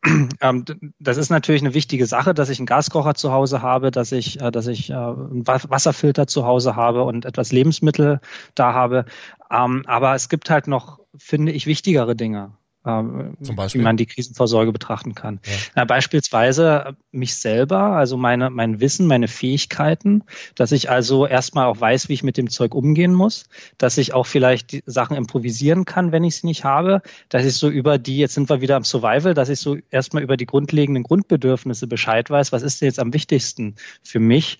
Ähm, 0.40 0.64
das 1.00 1.16
ist 1.16 1.28
natürlich 1.28 1.60
eine 1.60 1.74
wichtige 1.74 2.06
Sache, 2.06 2.32
dass 2.32 2.50
ich 2.50 2.60
einen 2.60 2.66
Gaskocher 2.66 3.14
zu 3.14 3.32
Hause 3.32 3.62
habe, 3.62 3.90
dass 3.90 4.12
ich, 4.12 4.40
äh, 4.40 4.52
dass 4.52 4.68
ich 4.68 4.90
äh, 4.90 4.94
einen 4.94 5.44
Wa- 5.46 5.60
Wasserfilter 5.68 6.28
zu 6.28 6.46
Hause 6.46 6.76
habe 6.76 7.02
und 7.02 7.24
etwas 7.24 7.50
Lebensmittel 7.50 8.20
da 8.54 8.74
habe. 8.74 9.06
Ähm, 9.50 9.82
aber 9.86 10.14
es 10.14 10.28
gibt 10.28 10.50
halt 10.50 10.68
noch, 10.68 11.00
finde 11.16 11.50
ich, 11.52 11.66
wichtigere 11.66 12.14
Dinge. 12.14 12.56
Ähm, 12.88 13.37
wie 13.38 13.78
man 13.78 13.97
die 13.97 14.07
Krisenvorsorge 14.07 14.73
betrachten 14.73 15.14
kann. 15.14 15.40
Ja. 15.45 15.52
Na, 15.76 15.85
beispielsweise 15.85 16.97
mich 17.12 17.35
selber, 17.35 17.78
also 17.78 18.16
meine, 18.16 18.50
mein 18.50 18.80
Wissen, 18.80 19.07
meine 19.07 19.28
Fähigkeiten, 19.28 20.25
dass 20.54 20.73
ich 20.73 20.90
also 20.90 21.26
erstmal 21.26 21.66
auch 21.66 21.80
weiß, 21.80 22.09
wie 22.09 22.14
ich 22.14 22.23
mit 22.23 22.37
dem 22.37 22.49
Zeug 22.49 22.75
umgehen 22.75 23.12
muss, 23.12 23.45
dass 23.76 23.99
ich 23.99 24.14
auch 24.14 24.26
vielleicht 24.26 24.73
die 24.73 24.83
Sachen 24.87 25.16
improvisieren 25.16 25.85
kann, 25.85 26.12
wenn 26.12 26.25
ich 26.25 26.37
sie 26.37 26.47
nicht 26.47 26.64
habe, 26.64 27.02
dass 27.28 27.45
ich 27.45 27.54
so 27.54 27.68
über 27.68 27.99
die, 27.99 28.18
jetzt 28.18 28.35
sind 28.35 28.49
wir 28.49 28.61
wieder 28.61 28.76
am 28.76 28.85
Survival, 28.85 29.35
dass 29.35 29.50
ich 29.50 29.61
so 29.61 29.76
erstmal 29.90 30.23
über 30.23 30.37
die 30.37 30.47
grundlegenden 30.47 31.02
Grundbedürfnisse 31.02 31.87
Bescheid 31.87 32.30
weiß, 32.30 32.52
was 32.52 32.62
ist 32.62 32.80
denn 32.80 32.87
jetzt 32.87 33.00
am 33.00 33.12
wichtigsten 33.12 33.75
für 34.02 34.21
mich 34.21 34.59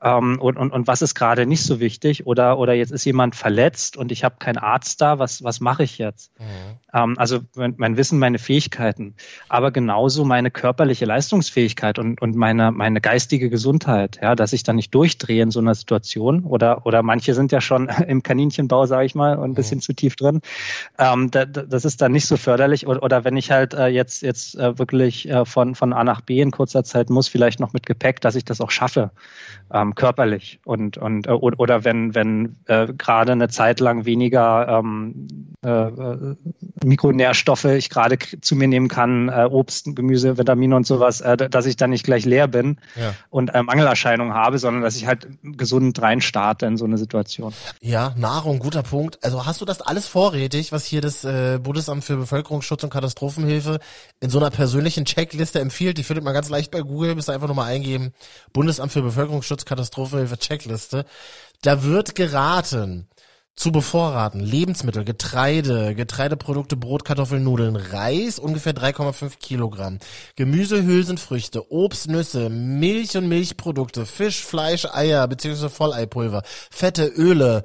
ähm, 0.00 0.38
und, 0.40 0.56
und, 0.56 0.72
und 0.72 0.86
was 0.86 1.02
ist 1.02 1.16
gerade 1.16 1.44
nicht 1.44 1.64
so 1.64 1.80
wichtig 1.80 2.24
oder 2.26 2.58
oder 2.58 2.72
jetzt 2.72 2.92
ist 2.92 3.04
jemand 3.04 3.34
verletzt 3.34 3.96
und 3.96 4.12
ich 4.12 4.22
habe 4.22 4.36
keinen 4.38 4.58
Arzt 4.58 5.00
da, 5.00 5.18
was 5.18 5.42
was 5.42 5.58
mache 5.58 5.82
ich 5.82 5.98
jetzt? 5.98 6.30
Mhm. 6.38 6.44
Ähm, 6.94 7.14
also 7.18 7.40
mein, 7.56 7.74
mein, 7.78 7.96
Wissen, 7.96 8.20
meine 8.20 8.38
Fähigkeiten, 8.38 9.14
aber 9.48 9.72
genauso 9.72 10.24
meine 10.24 10.52
körperliche 10.52 11.04
Leistungsfähigkeit 11.04 11.98
und 11.98 12.22
und 12.22 12.36
meine 12.36 12.70
meine 12.70 13.00
geistige 13.00 13.50
Gesundheit, 13.50 14.20
ja, 14.22 14.36
dass 14.36 14.52
ich 14.52 14.62
da 14.62 14.72
nicht 14.72 14.94
durchdrehe 14.94 15.42
in 15.42 15.50
so 15.50 15.58
einer 15.58 15.74
Situation 15.74 16.44
oder 16.44 16.86
oder 16.86 17.02
manche 17.02 17.34
sind 17.34 17.50
ja 17.50 17.60
schon 17.60 17.88
im 18.06 18.22
Kaninchenbau, 18.22 18.86
sage 18.86 19.06
ich 19.06 19.16
mal, 19.16 19.36
ein 19.42 19.54
bisschen 19.54 19.78
mhm. 19.78 19.82
zu 19.82 19.94
tief 19.94 20.14
drin. 20.14 20.42
Ähm, 20.96 21.32
da, 21.32 21.44
das 21.44 21.84
ist 21.84 22.00
dann 22.00 22.12
nicht 22.12 22.26
so 22.26 22.36
förderlich 22.36 22.86
oder, 22.86 23.02
oder 23.02 23.24
wenn 23.24 23.36
ich 23.36 23.50
halt 23.50 23.74
äh, 23.74 23.88
jetzt 23.88 24.22
jetzt 24.22 24.54
äh, 24.54 24.78
wirklich 24.78 25.28
äh, 25.28 25.44
von 25.44 25.74
von 25.74 25.92
A 25.92 26.04
nach 26.04 26.20
B 26.20 26.40
in 26.40 26.52
kurzer 26.52 26.84
Zeit 26.84 27.10
muss, 27.10 27.26
vielleicht 27.26 27.58
noch 27.58 27.72
mit 27.72 27.84
Gepäck, 27.84 28.20
dass 28.20 28.36
ich 28.36 28.44
das 28.44 28.60
auch 28.60 28.70
schaffe. 28.70 29.10
Ähm, 29.72 29.87
ähm, 29.88 29.94
körperlich 29.94 30.60
und 30.64 30.98
und 30.98 31.26
äh, 31.26 31.30
oder 31.30 31.84
wenn 31.84 32.14
wenn 32.14 32.56
äh, 32.66 32.92
gerade 32.92 33.32
eine 33.32 33.48
Zeit 33.48 33.80
lang 33.80 34.04
weniger 34.04 34.68
ähm, 34.68 35.28
äh, 35.64 35.68
äh 35.68 36.36
Mikronährstoffe 36.84 37.64
ich 37.64 37.90
gerade 37.90 38.18
zu 38.40 38.54
mir 38.54 38.68
nehmen 38.68 38.88
kann, 38.88 39.28
äh, 39.28 39.48
Obst, 39.50 39.96
Gemüse, 39.96 40.38
Vitamine 40.38 40.76
und 40.76 40.86
sowas, 40.86 41.20
äh, 41.20 41.36
dass 41.36 41.66
ich 41.66 41.76
dann 41.76 41.90
nicht 41.90 42.04
gleich 42.04 42.24
leer 42.24 42.46
bin 42.46 42.78
ja. 42.94 43.14
und 43.30 43.48
äh, 43.48 43.62
Mangelerscheinungen 43.62 44.34
habe, 44.34 44.58
sondern 44.58 44.82
dass 44.82 44.96
ich 44.96 45.06
halt 45.06 45.28
gesund 45.42 46.00
reinstarte 46.00 46.66
in 46.66 46.76
so 46.76 46.84
eine 46.84 46.98
Situation. 46.98 47.52
Ja, 47.80 48.14
Nahrung, 48.16 48.60
guter 48.60 48.82
Punkt. 48.82 49.18
Also 49.24 49.44
hast 49.44 49.60
du 49.60 49.64
das 49.64 49.80
alles 49.80 50.06
vorrätig, 50.06 50.70
was 50.70 50.84
hier 50.84 51.00
das 51.00 51.24
äh, 51.24 51.58
Bundesamt 51.60 52.04
für 52.04 52.16
Bevölkerungsschutz 52.16 52.84
und 52.84 52.90
Katastrophenhilfe 52.90 53.80
in 54.20 54.30
so 54.30 54.38
einer 54.38 54.50
persönlichen 54.50 55.04
Checkliste 55.04 55.58
empfiehlt? 55.58 55.98
Die 55.98 56.04
findet 56.04 56.24
man 56.24 56.34
ganz 56.34 56.48
leicht 56.48 56.70
bei 56.70 56.80
Google, 56.80 57.14
müsst 57.16 57.28
ihr 57.28 57.34
einfach 57.34 57.48
nochmal 57.48 57.72
eingeben. 57.72 58.12
Bundesamt 58.52 58.92
für 58.92 59.02
Bevölkerungsschutz, 59.02 59.64
Katastrophenhilfe-Checkliste. 59.78 61.04
Da 61.62 61.82
wird 61.84 62.14
geraten, 62.14 63.08
zu 63.58 63.72
bevorraten. 63.72 64.40
Lebensmittel, 64.40 65.04
Getreide, 65.04 65.94
Getreideprodukte, 65.94 66.76
Brot, 66.76 67.04
Kartoffeln, 67.04 67.42
Nudeln, 67.42 67.74
Reis, 67.74 68.38
ungefähr 68.38 68.72
3,5 68.72 69.38
Kilogramm. 69.38 69.98
Gemüse, 70.36 70.84
Hülsenfrüchte, 70.84 71.72
Obst, 71.72 72.08
Nüsse, 72.08 72.50
Milch 72.50 73.16
und 73.16 73.28
Milchprodukte, 73.28 74.06
Fisch, 74.06 74.44
Fleisch, 74.44 74.84
Eier 74.86 75.26
bzw. 75.26 75.68
Volleipulver, 75.68 76.42
Fette, 76.70 77.06
Öle, 77.06 77.64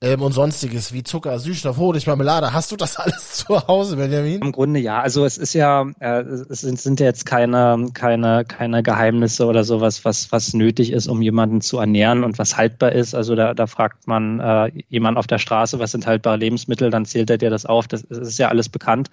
ähm, 0.00 0.22
und 0.22 0.30
sonstiges 0.32 0.92
wie 0.92 1.02
Zucker, 1.02 1.38
Süßstoff, 1.40 1.76
Honig, 1.76 2.06
Marmelade. 2.06 2.52
Hast 2.52 2.70
du 2.70 2.76
das 2.76 2.96
alles 2.98 3.32
zu 3.32 3.66
Hause, 3.66 3.96
Benjamin? 3.96 4.40
Im 4.40 4.52
Grunde 4.52 4.78
ja. 4.78 5.00
Also 5.00 5.24
es 5.24 5.38
ist 5.38 5.54
ja, 5.54 5.86
äh, 5.98 6.20
es 6.20 6.60
sind, 6.60 6.78
sind 6.80 7.00
jetzt 7.00 7.26
keine, 7.26 7.86
keine, 7.94 8.44
keine 8.44 8.82
Geheimnisse 8.84 9.46
oder 9.46 9.64
sowas, 9.64 10.04
was, 10.04 10.30
was 10.30 10.54
nötig 10.54 10.92
ist, 10.92 11.08
um 11.08 11.20
jemanden 11.20 11.60
zu 11.60 11.78
ernähren 11.78 12.22
und 12.22 12.38
was 12.38 12.56
haltbar 12.56 12.92
ist. 12.92 13.14
Also 13.14 13.34
da, 13.34 13.54
da 13.54 13.66
fragt 13.66 14.06
man 14.06 14.38
äh, 14.38 14.70
jemand 14.88 15.18
auf 15.18 15.26
der 15.26 15.38
Straße, 15.38 15.80
was 15.80 15.90
sind 15.90 16.06
haltbare 16.06 16.36
Lebensmittel, 16.36 16.90
dann 16.90 17.04
zählt 17.04 17.30
er 17.30 17.38
dir 17.38 17.50
das 17.50 17.66
auf. 17.66 17.88
Das, 17.88 18.06
das 18.08 18.18
ist 18.18 18.38
ja 18.38 18.48
alles 18.48 18.68
bekannt. 18.68 19.10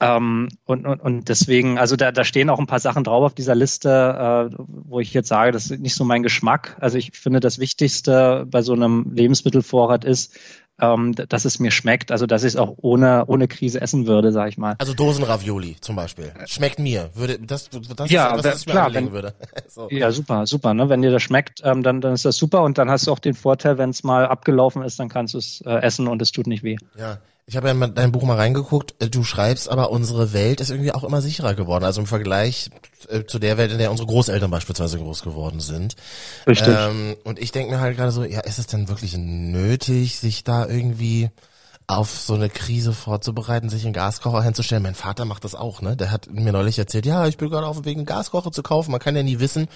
Ähm, 0.00 0.48
und, 0.64 0.86
und, 0.86 1.00
und 1.00 1.28
deswegen, 1.28 1.78
also 1.78 1.94
da, 1.94 2.10
da 2.10 2.24
stehen 2.24 2.48
auch 2.48 2.58
ein 2.58 2.66
paar 2.66 2.80
Sachen 2.80 3.04
drauf 3.04 3.22
auf 3.22 3.34
dieser 3.34 3.54
Liste, 3.54 4.50
äh, 4.50 4.56
wo 4.66 4.98
ich 4.98 5.12
jetzt 5.12 5.28
sage, 5.28 5.52
das 5.52 5.70
ist 5.70 5.80
nicht 5.80 5.94
so 5.94 6.04
mein 6.04 6.22
Geschmack. 6.22 6.76
Also 6.80 6.96
ich 6.96 7.12
finde, 7.12 7.40
das 7.40 7.58
Wichtigste 7.58 8.46
bei 8.50 8.62
so 8.62 8.72
einem 8.72 9.12
Lebensmittelvorrat 9.12 10.06
ist, 10.06 10.38
ähm, 10.80 11.14
dass 11.14 11.44
es 11.44 11.58
mir 11.58 11.70
schmeckt, 11.70 12.10
also 12.10 12.26
dass 12.26 12.42
ich 12.42 12.54
es 12.54 12.56
auch 12.56 12.74
ohne, 12.78 13.26
ohne 13.26 13.48
Krise 13.48 13.80
essen 13.80 14.06
würde, 14.06 14.32
sag 14.32 14.48
ich 14.48 14.56
mal. 14.56 14.76
Also 14.78 14.94
Dosenravioli 14.94 15.76
zum 15.80 15.96
Beispiel. 15.96 16.32
Schmeckt 16.46 16.78
mir. 16.78 17.10
Würde 17.14 17.38
das, 17.38 17.68
das 17.68 18.10
ja, 18.10 18.34
ist, 18.34 18.44
das, 18.44 18.64
klar, 18.64 18.92
wenn, 18.94 19.12
würde. 19.12 19.34
so. 19.68 19.88
Ja, 19.90 20.10
super, 20.10 20.46
super. 20.46 20.72
Ne? 20.72 20.88
Wenn 20.88 21.02
dir 21.02 21.10
das 21.10 21.22
schmeckt, 21.22 21.60
ähm, 21.62 21.82
dann, 21.82 22.00
dann 22.00 22.14
ist 22.14 22.24
das 22.24 22.36
super 22.36 22.62
und 22.62 22.78
dann 22.78 22.90
hast 22.90 23.06
du 23.06 23.12
auch 23.12 23.18
den 23.18 23.34
Vorteil, 23.34 23.76
wenn 23.76 23.90
es 23.90 24.02
mal 24.02 24.26
abgelaufen 24.26 24.82
ist, 24.82 24.98
dann 24.98 25.10
kannst 25.10 25.34
du 25.34 25.38
es 25.38 25.60
äh, 25.66 25.70
essen 25.82 26.08
und 26.08 26.22
es 26.22 26.32
tut 26.32 26.46
nicht 26.46 26.62
weh. 26.62 26.76
Ja. 26.98 27.18
Ich 27.50 27.56
habe 27.56 27.66
ja 27.66 27.74
in 27.74 27.94
dein 27.96 28.12
Buch 28.12 28.22
mal 28.22 28.36
reingeguckt. 28.36 28.94
Äh, 29.02 29.08
du 29.08 29.24
schreibst 29.24 29.68
aber, 29.68 29.90
unsere 29.90 30.32
Welt 30.32 30.60
ist 30.60 30.70
irgendwie 30.70 30.92
auch 30.92 31.02
immer 31.02 31.20
sicherer 31.20 31.54
geworden. 31.54 31.82
Also 31.82 32.00
im 32.00 32.06
Vergleich 32.06 32.70
äh, 33.08 33.24
zu 33.24 33.40
der 33.40 33.58
Welt, 33.58 33.72
in 33.72 33.78
der 33.78 33.90
unsere 33.90 34.06
Großeltern 34.06 34.52
beispielsweise 34.52 34.98
groß 34.98 35.22
geworden 35.22 35.58
sind. 35.58 35.96
Richtig. 36.46 36.72
Ähm, 36.72 37.16
und 37.24 37.40
ich 37.40 37.50
denke 37.50 37.72
mir 37.74 37.80
halt 37.80 37.96
gerade 37.96 38.12
so, 38.12 38.22
ja, 38.22 38.38
ist 38.38 38.60
es 38.60 38.68
denn 38.68 38.88
wirklich 38.88 39.16
nötig, 39.16 40.20
sich 40.20 40.44
da 40.44 40.64
irgendwie 40.64 41.30
auf 41.88 42.20
so 42.20 42.34
eine 42.34 42.50
Krise 42.50 42.92
vorzubereiten, 42.92 43.68
sich 43.68 43.84
einen 43.84 43.94
Gaskocher 43.94 44.44
hinzustellen. 44.44 44.84
Mein 44.84 44.94
Vater 44.94 45.24
macht 45.24 45.42
das 45.42 45.56
auch, 45.56 45.82
ne? 45.82 45.96
Der 45.96 46.12
hat 46.12 46.30
mir 46.30 46.52
neulich 46.52 46.78
erzählt, 46.78 47.04
ja, 47.04 47.26
ich 47.26 47.36
bin 47.36 47.50
gerade 47.50 47.66
auf 47.66 47.78
dem 47.78 47.84
Weg, 47.84 47.96
einen 47.96 48.06
Gaskocher 48.06 48.52
zu 48.52 48.62
kaufen. 48.62 48.92
Man 48.92 49.00
kann 49.00 49.16
ja 49.16 49.24
nie 49.24 49.40
wissen. 49.40 49.66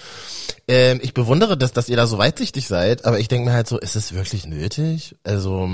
Ähm, 0.69 1.01
ich 1.03 1.13
bewundere 1.13 1.57
das, 1.57 1.73
dass 1.73 1.89
ihr 1.89 1.97
da 1.97 2.07
so 2.07 2.17
weitsichtig 2.17 2.69
seid, 2.69 3.03
aber 3.03 3.19
ich 3.19 3.27
denke 3.27 3.49
mir 3.49 3.53
halt 3.53 3.67
so, 3.67 3.77
ist 3.77 3.97
es 3.97 4.13
wirklich 4.13 4.47
nötig? 4.47 5.17
Also 5.25 5.69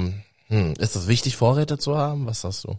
hm, 0.52 0.74
ist 0.80 0.98
es 0.98 1.08
wichtig, 1.08 1.38
Vorräte 1.38 1.78
zu 1.78 1.98
haben? 1.98 2.28
Was 2.28 2.42
sagst 2.42 2.66
du? 2.66 2.78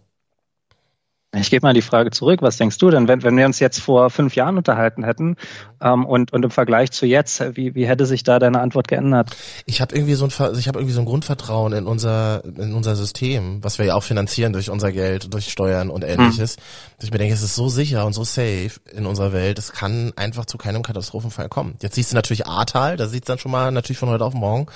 Ich 1.35 1.49
gebe 1.49 1.67
mal 1.67 1.73
die 1.73 1.81
Frage 1.81 2.11
zurück. 2.11 2.43
Was 2.43 2.59
denkst 2.59 2.77
du 2.77 2.91
denn, 2.91 3.09
wenn, 3.09 3.23
wenn 3.23 3.35
wir 3.39 3.47
uns 3.47 3.59
jetzt 3.59 3.81
vor 3.81 4.11
fünf 4.11 4.37
Jahren 4.37 4.59
unterhalten 4.59 5.03
hätten 5.03 5.37
ähm, 5.81 6.05
und, 6.05 6.31
und 6.35 6.45
im 6.45 6.51
Vergleich 6.51 6.91
zu 6.91 7.07
jetzt, 7.07 7.43
wie, 7.57 7.75
wie 7.75 7.87
hätte 7.87 8.05
sich 8.05 8.23
da 8.23 8.39
deine 8.39 8.61
Antwort 8.61 8.87
geändert? 8.87 9.35
Ich 9.65 9.81
habe 9.81 9.95
irgendwie 9.95 10.13
so 10.13 10.27
ein 10.27 10.31
ich 10.59 10.69
habe 10.69 10.79
irgendwie 10.79 10.93
so 10.93 11.01
ein 11.01 11.07
Grundvertrauen 11.07 11.73
in 11.73 11.87
unser 11.87 12.45
in 12.45 12.75
unser 12.75 12.97
System, 12.97 13.65
was 13.65 13.79
wir 13.79 13.87
ja 13.87 13.95
auch 13.95 14.03
finanzieren 14.03 14.53
durch 14.53 14.69
unser 14.69 14.93
Geld, 14.93 15.33
durch 15.33 15.51
Steuern 15.51 15.89
und 15.89 16.05
ähnliches. 16.05 16.57
Hm. 16.57 16.63
Ich 17.03 17.11
mir 17.11 17.19
denke, 17.19 17.33
es 17.33 17.43
ist 17.43 17.55
so 17.55 17.71
sicher 17.71 18.05
und 18.05 18.13
so 18.13 18.25
safe 18.25 18.73
in 18.95 19.07
unserer 19.07 19.33
Welt, 19.33 19.59
es 19.59 19.73
kann 19.73 20.13
einfach 20.17 20.45
zu 20.45 20.59
keinem 20.59 20.83
Katastrophenfall 20.83 21.49
kommen. 21.49 21.77
Jetzt 21.81 21.95
siehst 21.95 22.13
du 22.13 22.15
natürlich 22.15 22.47
Ahrtal, 22.47 22.99
da 22.99 23.09
sieht's 23.09 23.27
dann 23.27 23.39
schon 23.39 23.53
mal 23.53 23.73
natürlich 23.73 23.99
von 23.99 24.11
heute 24.11 24.27
auf 24.27 24.35
morgen, 24.35 24.67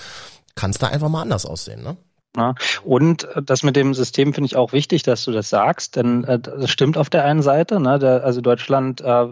kann 0.54 0.70
es 0.70 0.78
da 0.78 0.86
einfach 0.86 1.10
mal 1.10 1.20
anders 1.20 1.44
aussehen, 1.44 1.82
ne? 1.82 1.98
Und 2.84 3.24
äh, 3.24 3.42
das 3.42 3.62
mit 3.62 3.76
dem 3.76 3.94
System 3.94 4.32
finde 4.34 4.46
ich 4.46 4.56
auch 4.56 4.72
wichtig, 4.72 5.02
dass 5.02 5.24
du 5.24 5.32
das 5.32 5.48
sagst, 5.48 5.96
denn 5.96 6.24
äh, 6.24 6.38
das 6.38 6.70
stimmt 6.70 6.96
auf 6.96 7.10
der 7.10 7.24
einen 7.24 7.42
Seite. 7.42 7.80
Ne? 7.80 7.98
Der, 7.98 8.24
also 8.24 8.40
Deutschland 8.40 9.00
äh, 9.00 9.26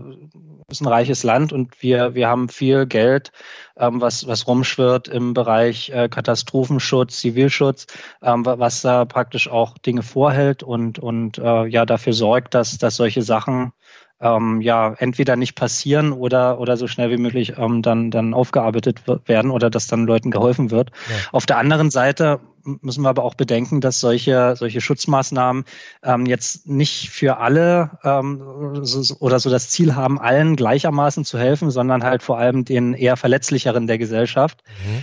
ist 0.68 0.80
ein 0.80 0.88
reiches 0.88 1.22
Land 1.22 1.52
und 1.52 1.82
wir, 1.82 2.14
wir 2.14 2.28
haben 2.28 2.48
viel 2.48 2.86
Geld, 2.86 3.32
ähm, 3.76 4.00
was, 4.00 4.26
was 4.26 4.46
rumschwirrt 4.46 5.08
im 5.08 5.34
Bereich 5.34 5.90
äh, 5.90 6.08
Katastrophenschutz, 6.08 7.20
Zivilschutz, 7.20 7.86
ähm, 8.22 8.44
was 8.44 8.82
da 8.82 9.04
praktisch 9.04 9.48
auch 9.48 9.78
Dinge 9.78 10.02
vorhält 10.02 10.62
und, 10.62 10.98
und 10.98 11.38
äh, 11.38 11.66
ja 11.66 11.86
dafür 11.86 12.12
sorgt, 12.12 12.54
dass, 12.54 12.78
dass 12.78 12.96
solche 12.96 13.22
Sachen 13.22 13.72
ähm, 14.20 14.60
ja 14.60 14.94
entweder 14.98 15.36
nicht 15.36 15.54
passieren 15.54 16.12
oder 16.12 16.58
oder 16.60 16.76
so 16.76 16.86
schnell 16.86 17.10
wie 17.10 17.16
möglich 17.16 17.54
ähm, 17.58 17.82
dann 17.82 18.10
dann 18.10 18.32
aufgearbeitet 18.32 19.02
werden 19.26 19.50
oder 19.50 19.70
dass 19.70 19.86
dann 19.86 20.06
Leuten 20.06 20.30
geholfen 20.30 20.70
wird. 20.70 20.90
Ja. 21.08 21.16
Auf 21.32 21.46
der 21.46 21.58
anderen 21.58 21.90
Seite 21.90 22.40
müssen 22.64 23.02
wir 23.02 23.08
aber 23.08 23.24
auch 23.24 23.34
bedenken, 23.34 23.80
dass 23.80 24.00
solche 24.00 24.54
solche 24.56 24.80
Schutzmaßnahmen 24.80 25.64
ähm, 26.02 26.26
jetzt 26.26 26.66
nicht 26.66 27.10
für 27.10 27.38
alle 27.38 27.98
ähm, 28.04 28.84
so, 28.84 29.16
oder 29.20 29.38
so 29.40 29.50
das 29.50 29.70
Ziel 29.70 29.94
haben, 29.94 30.20
allen 30.20 30.56
gleichermaßen 30.56 31.24
zu 31.24 31.38
helfen, 31.38 31.70
sondern 31.70 32.04
halt 32.04 32.22
vor 32.22 32.38
allem 32.38 32.64
den 32.64 32.94
eher 32.94 33.16
verletzlicheren 33.16 33.86
der 33.86 33.98
Gesellschaft. 33.98 34.62
Mhm 34.86 35.02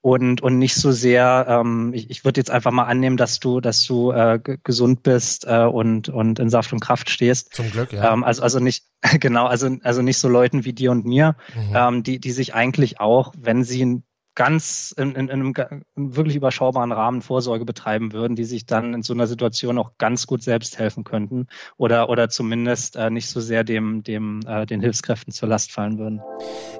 und 0.00 0.42
und 0.42 0.58
nicht 0.58 0.76
so 0.76 0.92
sehr 0.92 1.46
ähm, 1.48 1.92
ich, 1.92 2.08
ich 2.10 2.24
würde 2.24 2.40
jetzt 2.40 2.50
einfach 2.50 2.70
mal 2.70 2.84
annehmen 2.84 3.16
dass 3.16 3.40
du 3.40 3.60
dass 3.60 3.84
du 3.84 4.12
äh, 4.12 4.38
gesund 4.62 5.02
bist 5.02 5.44
äh, 5.46 5.64
und 5.64 6.08
und 6.08 6.38
in 6.38 6.50
Saft 6.50 6.72
und 6.72 6.80
Kraft 6.80 7.10
stehst 7.10 7.54
zum 7.54 7.70
Glück 7.70 7.92
ja 7.92 8.12
ähm, 8.12 8.22
also 8.22 8.42
also 8.42 8.60
nicht 8.60 8.84
genau 9.20 9.46
also 9.46 9.76
also 9.82 10.02
nicht 10.02 10.18
so 10.18 10.28
Leuten 10.28 10.64
wie 10.64 10.72
dir 10.72 10.92
und 10.92 11.04
mir 11.04 11.36
mhm. 11.54 11.76
ähm, 11.76 12.02
die 12.04 12.20
die 12.20 12.30
sich 12.30 12.54
eigentlich 12.54 13.00
auch 13.00 13.32
wenn 13.36 13.64
sie 13.64 14.02
ganz 14.38 14.94
in, 14.96 15.16
in, 15.16 15.28
in 15.28 15.56
einem 15.56 15.82
wirklich 15.96 16.36
überschaubaren 16.36 16.92
Rahmen 16.92 17.22
Vorsorge 17.22 17.64
betreiben 17.64 18.12
würden, 18.12 18.36
die 18.36 18.44
sich 18.44 18.66
dann 18.66 18.94
in 18.94 19.02
so 19.02 19.12
einer 19.12 19.26
Situation 19.26 19.78
auch 19.78 19.90
ganz 19.98 20.28
gut 20.28 20.44
selbst 20.44 20.78
helfen 20.78 21.02
könnten 21.02 21.48
oder 21.76 22.08
oder 22.08 22.28
zumindest 22.28 22.94
äh, 22.94 23.10
nicht 23.10 23.28
so 23.28 23.40
sehr 23.40 23.64
dem 23.64 24.04
dem 24.04 24.42
äh, 24.46 24.64
den 24.64 24.80
Hilfskräften 24.80 25.32
zur 25.32 25.48
Last 25.48 25.72
fallen 25.72 25.98
würden. 25.98 26.22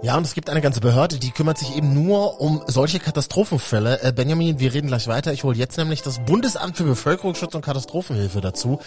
Ja, 0.02 0.16
und 0.16 0.24
es 0.24 0.34
gibt 0.34 0.50
eine 0.50 0.60
ganze 0.60 0.80
Behörde, 0.80 1.18
die 1.18 1.32
kümmert 1.32 1.58
sich 1.58 1.76
eben 1.76 1.92
nur 1.94 2.40
um 2.40 2.62
solche 2.68 3.00
Katastrophenfälle. 3.00 4.04
Äh, 4.04 4.12
Benjamin, 4.12 4.60
wir 4.60 4.72
reden 4.72 4.86
gleich 4.86 5.08
weiter. 5.08 5.32
Ich 5.32 5.42
hole 5.42 5.56
jetzt 5.56 5.76
nämlich 5.78 6.02
das 6.02 6.24
Bundesamt 6.24 6.76
für 6.76 6.84
Bevölkerungsschutz 6.84 7.56
und 7.56 7.64
Katastrophenhilfe 7.64 8.40
dazu. 8.40 8.78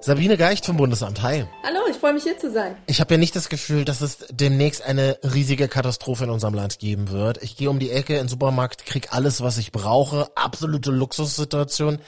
Sabine 0.00 0.36
Geicht 0.36 0.66
vom 0.66 0.76
Bundesamt. 0.76 1.22
Hi. 1.22 1.46
Hallo, 1.64 1.80
ich 1.90 1.96
freue 1.96 2.12
mich 2.12 2.24
hier 2.24 2.38
zu 2.38 2.50
sein. 2.50 2.76
Ich 2.86 3.00
habe 3.00 3.14
ja 3.14 3.18
nicht 3.18 3.34
das 3.34 3.48
Gefühl, 3.48 3.84
dass 3.84 4.00
es 4.02 4.18
demnächst 4.30 4.82
eine 4.82 5.18
riesige 5.22 5.68
Katastrophe 5.68 6.24
in 6.24 6.30
unserem 6.30 6.54
Land 6.54 6.78
geben 6.78 7.10
wird. 7.10 7.42
Ich 7.42 7.56
gehe 7.56 7.70
um 7.70 7.78
die 7.78 7.90
Ecke 7.90 8.15
in 8.18 8.24
den 8.24 8.30
Supermarkt, 8.30 8.86
krieg 8.86 9.12
alles, 9.12 9.42
was 9.42 9.58
ich 9.58 9.72
brauche. 9.72 10.28
Absolute 10.34 10.90
Luxussituation. 10.90 11.98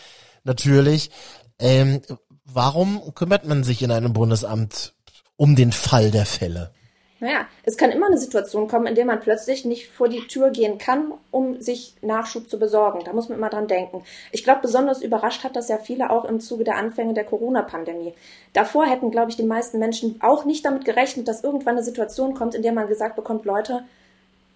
Natürlich. 0.44 1.10
Ähm, 1.58 2.02
warum 2.44 3.14
kümmert 3.14 3.46
man 3.46 3.64
sich 3.64 3.82
in 3.82 3.90
einem 3.90 4.12
Bundesamt 4.12 4.94
um 5.36 5.56
den 5.56 5.72
Fall 5.72 6.10
der 6.10 6.26
Fälle? 6.26 6.72
Naja, 7.20 7.46
es 7.64 7.76
kann 7.76 7.90
immer 7.90 8.06
eine 8.06 8.18
Situation 8.18 8.68
kommen, 8.68 8.86
in 8.86 8.94
der 8.94 9.04
man 9.04 9.18
plötzlich 9.18 9.64
nicht 9.64 9.88
vor 9.88 10.08
die 10.08 10.28
Tür 10.28 10.50
gehen 10.50 10.78
kann, 10.78 11.12
um 11.32 11.60
sich 11.60 11.96
Nachschub 12.00 12.48
zu 12.48 12.60
besorgen. 12.60 13.02
Da 13.04 13.12
muss 13.12 13.28
man 13.28 13.38
immer 13.38 13.50
dran 13.50 13.66
denken. 13.66 14.04
Ich 14.30 14.44
glaube, 14.44 14.60
besonders 14.62 15.02
überrascht 15.02 15.42
hat 15.42 15.56
das 15.56 15.68
ja 15.68 15.78
viele 15.78 16.10
auch 16.10 16.24
im 16.24 16.38
Zuge 16.38 16.62
der 16.62 16.76
Anfänge 16.76 17.14
der 17.14 17.24
Corona-Pandemie. 17.24 18.14
Davor 18.52 18.86
hätten, 18.86 19.10
glaube 19.10 19.30
ich, 19.30 19.36
die 19.36 19.42
meisten 19.42 19.80
Menschen 19.80 20.20
auch 20.22 20.44
nicht 20.44 20.64
damit 20.64 20.84
gerechnet, 20.84 21.26
dass 21.26 21.42
irgendwann 21.42 21.74
eine 21.74 21.82
Situation 21.82 22.34
kommt, 22.34 22.54
in 22.54 22.62
der 22.62 22.72
man 22.72 22.86
gesagt 22.86 23.16
bekommt, 23.16 23.44
Leute, 23.44 23.82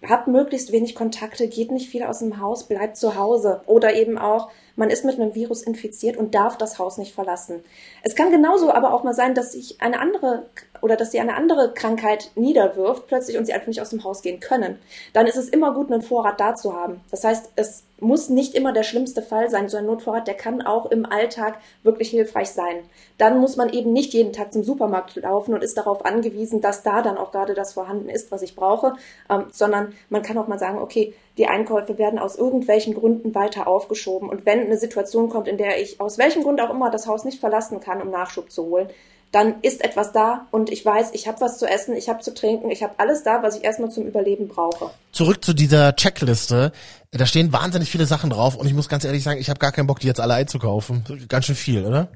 habt 0.07 0.27
möglichst 0.27 0.71
wenig 0.71 0.95
Kontakte, 0.95 1.47
geht 1.47 1.71
nicht 1.71 1.89
viel 1.89 2.03
aus 2.03 2.19
dem 2.19 2.39
Haus, 2.39 2.67
bleibt 2.67 2.97
zu 2.97 3.15
Hause. 3.15 3.61
Oder 3.65 3.95
eben 3.95 4.17
auch, 4.17 4.49
man 4.75 4.89
ist 4.89 5.05
mit 5.05 5.19
einem 5.19 5.35
Virus 5.35 5.61
infiziert 5.61 6.17
und 6.17 6.33
darf 6.35 6.57
das 6.57 6.79
Haus 6.79 6.97
nicht 6.97 7.13
verlassen. 7.13 7.63
Es 8.01 8.15
kann 8.15 8.31
genauso 8.31 8.71
aber 8.71 8.93
auch 8.93 9.03
mal 9.03 9.13
sein, 9.13 9.35
dass 9.35 9.51
sich 9.51 9.81
eine 9.81 9.99
andere 9.99 10.45
oder 10.81 10.97
dass 10.97 11.11
sie 11.11 11.19
eine 11.19 11.35
andere 11.35 11.73
Krankheit 11.73 12.31
niederwirft 12.35 13.07
plötzlich 13.07 13.37
und 13.37 13.45
sie 13.45 13.53
einfach 13.53 13.67
nicht 13.67 13.81
aus 13.81 13.91
dem 13.91 14.03
Haus 14.03 14.21
gehen 14.21 14.41
können. 14.41 14.79
Dann 15.13 15.27
ist 15.27 15.37
es 15.37 15.47
immer 15.47 15.73
gut, 15.73 15.91
einen 15.91 16.01
Vorrat 16.01 16.39
da 16.39 16.55
zu 16.55 16.75
haben. 16.75 16.99
Das 17.09 17.23
heißt, 17.23 17.51
es 17.55 17.83
muss 18.01 18.27
nicht 18.27 18.53
immer 18.53 18.73
der 18.73 18.83
schlimmste 18.83 19.21
Fall 19.21 19.49
sein. 19.49 19.69
So 19.69 19.77
ein 19.77 19.85
Notvorrat, 19.85 20.27
der 20.27 20.33
kann 20.33 20.61
auch 20.61 20.87
im 20.87 21.05
Alltag 21.05 21.59
wirklich 21.83 22.09
hilfreich 22.09 22.49
sein. 22.49 22.83
Dann 23.17 23.39
muss 23.39 23.55
man 23.55 23.69
eben 23.69 23.93
nicht 23.93 24.13
jeden 24.13 24.33
Tag 24.33 24.51
zum 24.51 24.63
Supermarkt 24.63 25.15
laufen 25.15 25.53
und 25.53 25.63
ist 25.63 25.77
darauf 25.77 26.03
angewiesen, 26.03 26.59
dass 26.59 26.83
da 26.83 27.01
dann 27.01 27.17
auch 27.17 27.31
gerade 27.31 27.53
das 27.53 27.73
vorhanden 27.73 28.09
ist, 28.09 28.31
was 28.31 28.41
ich 28.41 28.55
brauche, 28.55 28.95
ähm, 29.29 29.45
sondern 29.51 29.93
man 30.09 30.21
kann 30.21 30.37
auch 30.37 30.47
mal 30.47 30.59
sagen, 30.59 30.79
okay, 30.79 31.13
die 31.37 31.47
Einkäufe 31.47 31.97
werden 31.97 32.19
aus 32.19 32.35
irgendwelchen 32.35 32.93
Gründen 32.93 33.33
weiter 33.33 33.67
aufgeschoben. 33.67 34.29
Und 34.29 34.45
wenn 34.45 34.59
eine 34.59 34.77
Situation 34.77 35.29
kommt, 35.29 35.47
in 35.47 35.57
der 35.57 35.81
ich 35.81 35.99
aus 35.99 36.17
welchem 36.17 36.43
Grund 36.43 36.61
auch 36.61 36.69
immer 36.69 36.91
das 36.91 37.07
Haus 37.07 37.25
nicht 37.25 37.39
verlassen 37.39 37.79
kann, 37.79 38.01
um 38.01 38.11
Nachschub 38.11 38.51
zu 38.51 38.65
holen, 38.65 38.89
dann 39.33 39.55
ist 39.63 39.83
etwas 39.83 40.11
da 40.11 40.45
und 40.51 40.71
ich 40.71 40.85
weiß, 40.85 41.09
ich 41.13 41.27
habe 41.27 41.41
was 41.41 41.57
zu 41.57 41.65
essen, 41.65 41.95
ich 41.97 42.07
habe 42.07 42.19
zu 42.19 42.35
trinken, 42.35 42.69
ich 42.69 42.83
habe 42.83 42.93
alles 42.97 43.23
da, 43.23 43.41
was 43.41 43.57
ich 43.57 43.63
erstmal 43.63 43.89
zum 43.89 44.05
Überleben 44.05 44.47
brauche. 44.47 44.91
Zurück 45.11 45.43
zu 45.43 45.53
dieser 45.53 45.95
Checkliste. 45.95 46.71
Da 47.09 47.25
stehen 47.25 47.51
wahnsinnig 47.51 47.89
viele 47.89 48.05
Sachen 48.05 48.29
drauf 48.29 48.55
und 48.55 48.67
ich 48.67 48.75
muss 48.75 48.89
ganz 48.89 49.03
ehrlich 49.03 49.23
sagen, 49.23 49.39
ich 49.39 49.49
habe 49.49 49.59
gar 49.59 49.71
keinen 49.71 49.87
Bock, 49.87 49.99
die 49.99 50.07
jetzt 50.07 50.19
alle 50.19 50.35
einzukaufen. 50.35 51.03
Ganz 51.29 51.45
schön 51.45 51.55
viel, 51.55 51.83
oder? 51.83 52.09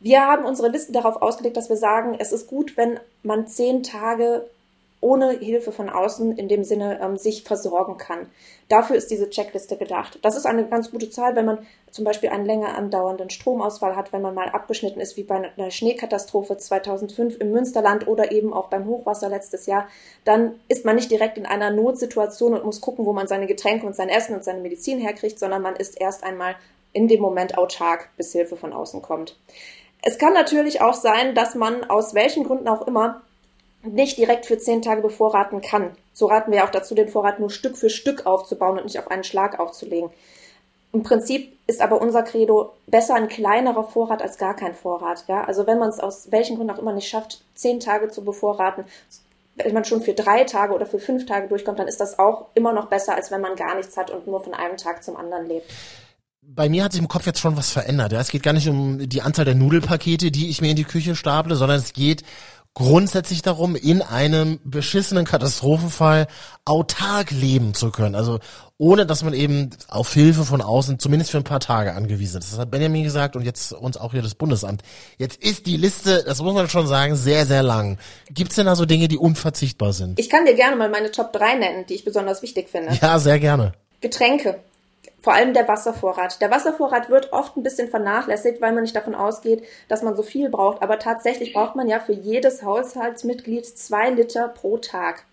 Wir 0.00 0.20
haben 0.20 0.44
unsere 0.44 0.68
Liste 0.68 0.92
darauf 0.92 1.20
ausgelegt, 1.22 1.56
dass 1.56 1.70
wir 1.70 1.76
sagen, 1.76 2.16
es 2.18 2.32
ist 2.32 2.46
gut, 2.46 2.76
wenn 2.76 3.00
man 3.22 3.46
zehn 3.46 3.82
Tage 3.82 4.46
ohne 5.00 5.30
Hilfe 5.30 5.72
von 5.72 5.88
außen 5.88 6.36
in 6.36 6.48
dem 6.48 6.62
Sinne 6.62 7.00
ähm, 7.02 7.16
sich 7.16 7.42
versorgen 7.44 7.96
kann. 7.96 8.28
Dafür 8.68 8.96
ist 8.96 9.10
diese 9.10 9.30
Checkliste 9.30 9.76
gedacht. 9.76 10.18
Das 10.22 10.36
ist 10.36 10.46
eine 10.46 10.68
ganz 10.68 10.90
gute 10.90 11.10
Zahl, 11.10 11.36
wenn 11.36 11.46
man 11.46 11.66
zum 11.90 12.04
Beispiel 12.04 12.28
einen 12.28 12.44
länger 12.44 12.76
andauernden 12.76 13.30
Stromausfall 13.30 13.96
hat, 13.96 14.12
wenn 14.12 14.22
man 14.22 14.34
mal 14.34 14.48
abgeschnitten 14.48 15.00
ist, 15.00 15.16
wie 15.16 15.24
bei 15.24 15.36
einer 15.56 15.70
Schneekatastrophe 15.70 16.56
2005 16.56 17.38
im 17.40 17.50
Münsterland 17.50 18.06
oder 18.06 18.30
eben 18.30 18.52
auch 18.52 18.68
beim 18.68 18.86
Hochwasser 18.86 19.28
letztes 19.28 19.66
Jahr, 19.66 19.88
dann 20.24 20.60
ist 20.68 20.84
man 20.84 20.96
nicht 20.96 21.10
direkt 21.10 21.38
in 21.38 21.46
einer 21.46 21.70
Notsituation 21.70 22.54
und 22.54 22.64
muss 22.64 22.80
gucken, 22.80 23.06
wo 23.06 23.12
man 23.12 23.26
seine 23.26 23.46
Getränke 23.46 23.86
und 23.86 23.96
sein 23.96 24.08
Essen 24.08 24.34
und 24.34 24.44
seine 24.44 24.60
Medizin 24.60 25.00
herkriegt, 25.00 25.38
sondern 25.38 25.62
man 25.62 25.76
ist 25.76 26.00
erst 26.00 26.22
einmal 26.22 26.56
in 26.92 27.08
dem 27.08 27.20
Moment 27.20 27.56
autark, 27.56 28.10
bis 28.16 28.32
Hilfe 28.32 28.56
von 28.56 28.72
außen 28.72 29.00
kommt. 29.00 29.36
Es 30.02 30.18
kann 30.18 30.32
natürlich 30.32 30.80
auch 30.80 30.94
sein, 30.94 31.34
dass 31.34 31.54
man 31.54 31.84
aus 31.84 32.14
welchen 32.14 32.44
Gründen 32.44 32.68
auch 32.68 32.86
immer 32.86 33.22
nicht 33.82 34.18
direkt 34.18 34.46
für 34.46 34.58
zehn 34.58 34.82
Tage 34.82 35.02
bevorraten 35.02 35.60
kann. 35.60 35.92
So 36.12 36.26
raten 36.26 36.52
wir 36.52 36.64
auch 36.64 36.70
dazu, 36.70 36.94
den 36.94 37.08
Vorrat 37.08 37.40
nur 37.40 37.50
Stück 37.50 37.76
für 37.76 37.90
Stück 37.90 38.26
aufzubauen 38.26 38.78
und 38.78 38.84
nicht 38.84 38.98
auf 38.98 39.10
einen 39.10 39.24
Schlag 39.24 39.58
aufzulegen. 39.58 40.10
Im 40.92 41.02
Prinzip 41.02 41.56
ist 41.66 41.80
aber 41.80 42.00
unser 42.00 42.22
Credo 42.22 42.72
besser 42.86 43.14
ein 43.14 43.28
kleinerer 43.28 43.84
Vorrat 43.84 44.22
als 44.22 44.38
gar 44.38 44.56
kein 44.56 44.74
Vorrat. 44.74 45.24
Ja? 45.28 45.44
Also 45.44 45.66
wenn 45.66 45.78
man 45.78 45.88
es 45.88 46.00
aus 46.00 46.30
welchen 46.30 46.56
Gründen 46.56 46.72
auch 46.72 46.80
immer 46.80 46.92
nicht 46.92 47.08
schafft, 47.08 47.42
zehn 47.54 47.80
Tage 47.80 48.08
zu 48.08 48.24
bevorraten, 48.24 48.84
wenn 49.56 49.74
man 49.74 49.84
schon 49.84 50.02
für 50.02 50.14
drei 50.14 50.44
Tage 50.44 50.74
oder 50.74 50.86
für 50.86 50.98
fünf 50.98 51.26
Tage 51.26 51.48
durchkommt, 51.48 51.78
dann 51.78 51.88
ist 51.88 52.00
das 52.00 52.18
auch 52.18 52.46
immer 52.54 52.72
noch 52.72 52.86
besser, 52.86 53.14
als 53.14 53.30
wenn 53.30 53.40
man 53.40 53.56
gar 53.56 53.76
nichts 53.76 53.96
hat 53.96 54.10
und 54.10 54.26
nur 54.26 54.42
von 54.42 54.54
einem 54.54 54.76
Tag 54.76 55.04
zum 55.04 55.16
anderen 55.16 55.46
lebt 55.46 55.70
bei 56.52 56.68
mir 56.68 56.82
hat 56.82 56.92
sich 56.92 57.00
im 57.00 57.08
Kopf 57.08 57.26
jetzt 57.26 57.38
schon 57.38 57.56
was 57.56 57.70
verändert. 57.70 58.12
Ja? 58.12 58.20
Es 58.20 58.30
geht 58.30 58.42
gar 58.42 58.52
nicht 58.52 58.68
um 58.68 58.98
die 59.08 59.22
Anzahl 59.22 59.44
der 59.44 59.54
Nudelpakete, 59.54 60.30
die 60.30 60.48
ich 60.48 60.60
mir 60.60 60.70
in 60.70 60.76
die 60.76 60.84
Küche 60.84 61.14
staple, 61.14 61.54
sondern 61.54 61.78
es 61.78 61.92
geht 61.92 62.24
grundsätzlich 62.74 63.42
darum, 63.42 63.74
in 63.74 64.00
einem 64.00 64.60
beschissenen 64.64 65.24
Katastrophenfall 65.24 66.28
autark 66.64 67.30
leben 67.30 67.74
zu 67.74 67.90
können. 67.90 68.14
Also 68.14 68.38
ohne, 68.78 69.04
dass 69.04 69.22
man 69.22 69.34
eben 69.34 69.70
auf 69.88 70.12
Hilfe 70.12 70.44
von 70.44 70.62
außen 70.62 70.98
zumindest 70.98 71.32
für 71.32 71.38
ein 71.38 71.44
paar 71.44 71.60
Tage 71.60 71.94
angewiesen 71.94 72.38
ist. 72.38 72.52
Das 72.52 72.58
hat 72.58 72.70
Benjamin 72.70 73.04
gesagt 73.04 73.36
und 73.36 73.42
jetzt 73.42 73.72
uns 73.72 73.96
auch 73.96 74.12
hier 74.12 74.22
das 74.22 74.34
Bundesamt. 74.34 74.82
Jetzt 75.18 75.42
ist 75.42 75.66
die 75.66 75.76
Liste, 75.76 76.22
das 76.24 76.40
muss 76.40 76.54
man 76.54 76.68
schon 76.68 76.86
sagen, 76.86 77.16
sehr, 77.16 77.44
sehr 77.44 77.62
lang. 77.62 77.98
Gibt 78.30 78.50
es 78.50 78.56
denn 78.56 78.66
da 78.66 78.76
so 78.76 78.86
Dinge, 78.86 79.08
die 79.08 79.18
unverzichtbar 79.18 79.92
sind? 79.92 80.18
Ich 80.18 80.30
kann 80.30 80.46
dir 80.46 80.54
gerne 80.54 80.76
mal 80.76 80.88
meine 80.88 81.10
Top 81.10 81.32
3 81.32 81.56
nennen, 81.56 81.86
die 81.88 81.94
ich 81.94 82.04
besonders 82.04 82.40
wichtig 82.42 82.70
finde. 82.70 82.96
Ja, 83.02 83.18
sehr 83.18 83.38
gerne. 83.38 83.72
Getränke 84.00 84.60
vor 85.20 85.34
allem 85.34 85.52
der 85.52 85.68
Wasservorrat. 85.68 86.40
Der 86.40 86.50
Wasservorrat 86.50 87.10
wird 87.10 87.32
oft 87.32 87.56
ein 87.56 87.62
bisschen 87.62 87.88
vernachlässigt, 87.88 88.60
weil 88.60 88.72
man 88.72 88.82
nicht 88.82 88.96
davon 88.96 89.14
ausgeht, 89.14 89.64
dass 89.88 90.02
man 90.02 90.16
so 90.16 90.22
viel 90.22 90.48
braucht. 90.48 90.82
Aber 90.82 90.98
tatsächlich 90.98 91.52
braucht 91.52 91.76
man 91.76 91.88
ja 91.88 92.00
für 92.00 92.12
jedes 92.12 92.62
Haushaltsmitglied 92.62 93.66
zwei 93.66 94.10
Liter 94.10 94.48
pro 94.48 94.78
Tag. 94.78 95.24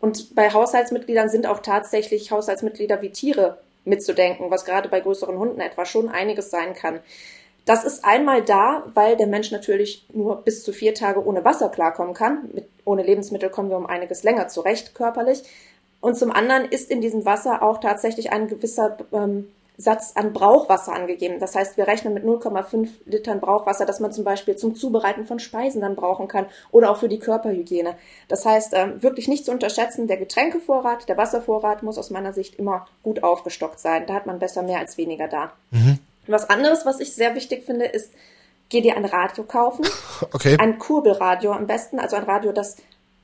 Und 0.00 0.34
bei 0.34 0.52
Haushaltsmitgliedern 0.52 1.28
sind 1.28 1.46
auch 1.46 1.60
tatsächlich 1.60 2.30
Haushaltsmitglieder 2.30 3.00
wie 3.02 3.10
Tiere 3.10 3.58
mitzudenken, 3.84 4.50
was 4.50 4.64
gerade 4.64 4.88
bei 4.88 5.00
größeren 5.00 5.38
Hunden 5.38 5.60
etwa 5.60 5.84
schon 5.84 6.08
einiges 6.08 6.50
sein 6.50 6.74
kann. 6.74 7.00
Das 7.64 7.84
ist 7.84 8.04
einmal 8.04 8.42
da, 8.42 8.84
weil 8.94 9.16
der 9.16 9.26
Mensch 9.26 9.50
natürlich 9.50 10.06
nur 10.12 10.42
bis 10.42 10.64
zu 10.64 10.72
vier 10.72 10.94
Tage 10.94 11.24
ohne 11.24 11.44
Wasser 11.44 11.68
klarkommen 11.68 12.14
kann. 12.14 12.48
Mit, 12.54 12.66
ohne 12.84 13.02
Lebensmittel 13.02 13.50
kommen 13.50 13.70
wir 13.70 13.76
um 13.76 13.86
einiges 13.86 14.22
länger 14.22 14.48
zurecht 14.48 14.94
körperlich. 14.94 15.42
Und 16.00 16.16
zum 16.16 16.30
anderen 16.30 16.64
ist 16.66 16.90
in 16.90 17.00
diesem 17.00 17.24
Wasser 17.24 17.62
auch 17.62 17.78
tatsächlich 17.78 18.32
ein 18.32 18.48
gewisser 18.48 18.96
ähm, 19.12 19.48
Satz 19.80 20.12
an 20.16 20.32
Brauchwasser 20.32 20.92
angegeben. 20.92 21.38
Das 21.38 21.54
heißt, 21.54 21.76
wir 21.76 21.86
rechnen 21.86 22.12
mit 22.12 22.24
0,5 22.24 22.88
Litern 23.06 23.40
Brauchwasser, 23.40 23.86
das 23.86 24.00
man 24.00 24.10
zum 24.10 24.24
Beispiel 24.24 24.56
zum 24.56 24.74
Zubereiten 24.74 25.24
von 25.24 25.38
Speisen 25.38 25.80
dann 25.80 25.94
brauchen 25.94 26.26
kann 26.26 26.46
oder 26.72 26.90
auch 26.90 26.98
für 26.98 27.08
die 27.08 27.20
Körperhygiene. 27.20 27.94
Das 28.26 28.44
heißt, 28.44 28.72
ähm, 28.74 29.02
wirklich 29.02 29.28
nicht 29.28 29.44
zu 29.44 29.52
unterschätzen, 29.52 30.08
der 30.08 30.16
Getränkevorrat, 30.16 31.08
der 31.08 31.16
Wasservorrat 31.16 31.84
muss 31.84 31.96
aus 31.96 32.10
meiner 32.10 32.32
Sicht 32.32 32.56
immer 32.56 32.88
gut 33.04 33.22
aufgestockt 33.22 33.78
sein. 33.78 34.04
Da 34.06 34.14
hat 34.14 34.26
man 34.26 34.40
besser 34.40 34.62
mehr 34.62 34.80
als 34.80 34.98
weniger 34.98 35.28
da. 35.28 35.52
Mhm. 35.70 36.00
Was 36.26 36.50
anderes, 36.50 36.84
was 36.84 36.98
ich 36.98 37.14
sehr 37.14 37.36
wichtig 37.36 37.64
finde, 37.64 37.86
ist, 37.86 38.12
geh 38.70 38.80
dir 38.80 38.96
ein 38.96 39.04
Radio 39.04 39.44
kaufen. 39.44 39.86
Okay. 40.32 40.56
Ein 40.58 40.80
Kurbelradio 40.80 41.52
am 41.52 41.68
besten, 41.68 42.00
also 42.00 42.16
ein 42.16 42.24
Radio, 42.24 42.50
das 42.50 42.76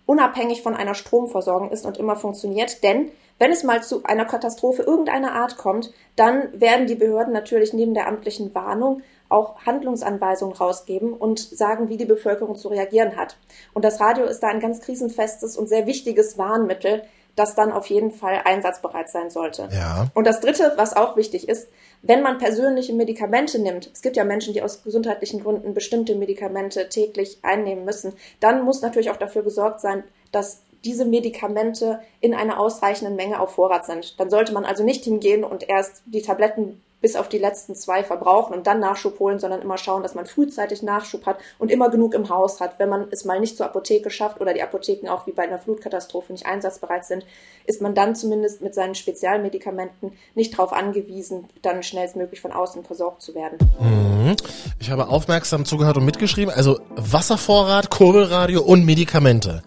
unabhängig 0.07 0.62
von 0.62 0.75
einer 0.75 0.95
Stromversorgung 0.95 1.71
ist 1.71 1.87
und 1.87 1.99
immer 1.99 2.17
funktioniert. 2.17 2.83
Denn 2.83 3.11
wenn 3.38 3.51
es 3.51 3.64
mal 3.64 3.83
zu 3.83 4.05
einer 4.05 4.25
Katastrophe 4.25 4.83
irgendeiner 4.83 5.33
Art 5.33 5.57
kommt, 5.57 5.93
dann 6.17 6.49
werden 6.59 6.87
die 6.87 6.95
Behörden 6.95 7.33
natürlich 7.33 7.73
neben 7.73 7.95
der 7.95 8.07
amtlichen 8.07 8.55
Warnung 8.55 9.03
auch 9.29 9.57
Handlungsanweisungen 9.67 10.55
rausgeben 10.55 11.12
und 11.12 11.40
sagen, 11.40 11.88
wie 11.88 11.97
die 11.97 12.05
Bevölkerung 12.05 12.55
zu 12.55 12.69
reagieren 12.69 13.17
hat. 13.17 13.37
Und 13.73 13.85
das 13.85 14.01
Radio 14.01 14.27
ist 14.27 14.40
da 14.40 14.49
ein 14.49 14.61
ganz 14.61 14.81
krisenfestes 14.81 15.57
und 15.57 15.69
sehr 15.69 15.87
wichtiges 15.87 16.38
Warnmittel, 16.38 17.03
das 17.35 17.57
dann 17.57 17.73
auf 17.73 17.87
jeden 17.87 18.12
Fall 18.12 18.43
einsatzbereit 18.45 19.11
sein 19.11 19.31
sollte. 19.31 19.69
Ja. 19.73 20.07
Und 20.14 20.27
das 20.27 20.40
Dritte, 20.40 20.75
was 20.77 20.95
auch 20.95 21.17
wichtig 21.17 21.49
ist, 21.49 21.69
wenn 22.07 22.23
man 22.23 22.38
persönliche 22.38 22.93
Medikamente 22.93 23.59
nimmt, 23.59 23.90
es 23.93 24.03
gibt 24.03 24.17
ja 24.17 24.25
Menschen, 24.25 24.53
die 24.53 24.62
aus 24.62 24.83
gesundheitlichen 24.85 25.43
Gründen 25.43 25.73
bestimmte 25.73 26.14
Medikamente 26.14 26.88
täglich 26.90 27.38
einnehmen 27.43 27.87
müssen, 27.87 28.12
dann 28.40 28.62
muss 28.64 28.83
natürlich 28.83 29.11
auch 29.11 29.17
dafür 29.17 29.43
gesorgt 29.43 29.81
sein, 29.81 30.05
dass 30.31 30.62
diese 30.85 31.07
Medikamente 31.07 32.01
in 32.21 32.35
einer 32.35 32.61
ausreichenden 32.61 33.17
Menge 33.17 33.40
auf 33.40 33.55
Vorrat 33.55 33.87
sind. 33.87 34.21
Dann 34.21 34.29
sollte 34.29 34.53
man 34.53 34.67
also 34.67 34.85
nicht 34.85 35.05
hingehen 35.05 35.45
und 35.45 35.67
erst 35.67 36.03
die 36.05 36.21
Tabletten 36.21 36.83
bis 37.05 37.17
auf 37.17 37.29
die 37.29 37.37
letzten 37.37 37.75
zwei 37.75 38.03
verbrauchen 38.03 38.55
und 38.55 38.67
dann 38.67 38.81
Nachschub 38.81 39.19
holen, 39.19 39.38
sondern 39.38 39.61
immer 39.61 39.77
schauen, 39.77 40.03
dass 40.03 40.14
man 40.14 40.25
frühzeitig 40.25 40.83
Nachschub 40.83 41.27
hat 41.27 41.37
und 41.59 41.71
immer 41.71 41.90
genug 41.90 42.14
im 42.14 42.31
Haus 42.31 42.62
hat. 42.62 42.79
Wenn 42.79 42.88
man 42.88 43.09
es 43.11 43.27
mal 43.27 43.38
nicht 43.40 43.59
zur 43.59 43.67
Apotheke 43.67 44.09
schafft 44.09 44.40
oder 44.40 44.55
die 44.55 44.62
Apotheken 44.62 45.11
auch 45.11 45.27
wie 45.27 45.33
bei 45.33 45.43
einer 45.43 45.59
Flutkatastrophe 45.59 46.33
nicht 46.33 46.47
einsatzbereit 46.47 47.05
sind, 47.05 47.27
ist 47.67 47.83
man 47.83 47.95
dann 47.95 48.17
zumindest 48.17 48.62
mit 48.62 48.75
seinen 48.75 48.95
Spezialmedikamenten 48.95 50.12
nicht 50.35 50.55
darauf 50.55 50.73
angewiesen, 50.73 51.47
dann 51.61 51.83
schnellstmöglich 51.83 52.40
von 52.40 52.53
außen 52.53 52.85
versorgt 52.85 53.21
zu 53.21 53.35
werden. 53.35 53.59
Mhm. 53.79 54.37
Ich 54.81 54.90
habe 54.90 55.09
aufmerksam 55.09 55.67
zugehört 55.67 55.99
und 55.99 56.07
mitgeschrieben. 56.07 56.55
Also 56.55 56.81
Wasservorrat, 56.97 57.90
Kurbelradio 57.90 58.62
und 58.62 58.87
Medikamente. 58.87 59.62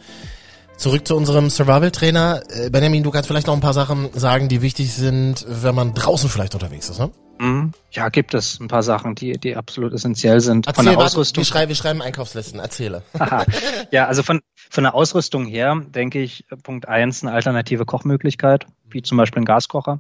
Zurück 0.78 1.08
zu 1.08 1.16
unserem 1.16 1.52
Survival-Trainer. 1.52 2.42
Äh, 2.50 2.70
Benjamin, 2.72 3.04
du 3.04 3.12
kannst 3.12 3.28
vielleicht 3.28 3.46
noch 3.46 3.54
ein 3.54 3.62
paar 3.62 3.74
Sachen 3.74 4.10
sagen, 4.14 4.50
die 4.50 4.64
wichtig 4.64 4.92
sind, 4.92 5.46
wenn 5.48 5.76
man 5.76 5.94
draußen 5.94 6.30
vielleicht 6.30 6.56
unterwegs 6.56 6.90
ist, 6.90 6.98
ne? 6.98 7.12
Mhm. 7.40 7.72
Ja, 7.92 8.10
gibt 8.10 8.34
es 8.34 8.60
ein 8.60 8.68
paar 8.68 8.84
Sachen, 8.84 9.16
die, 9.16 9.34
die 9.34 9.56
absolut 9.56 9.94
essentiell 9.94 10.40
sind. 10.40 10.68
Erzähl, 10.68 10.84
von 10.84 10.94
der 10.94 11.04
Ausrüstung. 11.04 11.42
Wir 11.42 11.46
schreiben, 11.46 11.70
wir 11.70 11.76
schreiben 11.76 12.02
Einkaufslisten, 12.02 12.60
erzähle. 12.60 13.04
ja, 13.92 14.06
also 14.06 14.24
von, 14.24 14.42
von 14.70 14.84
der 14.84 14.96
Ausrüstung 14.96 15.46
her 15.46 15.82
denke 15.88 16.20
ich, 16.20 16.46
Punkt 16.64 16.88
eins 16.88 17.24
eine 17.24 17.34
alternative 17.34 17.86
Kochmöglichkeit, 17.86 18.66
wie 18.90 19.02
zum 19.02 19.18
Beispiel 19.18 19.42
ein 19.42 19.46
Gaskocher. 19.46 20.00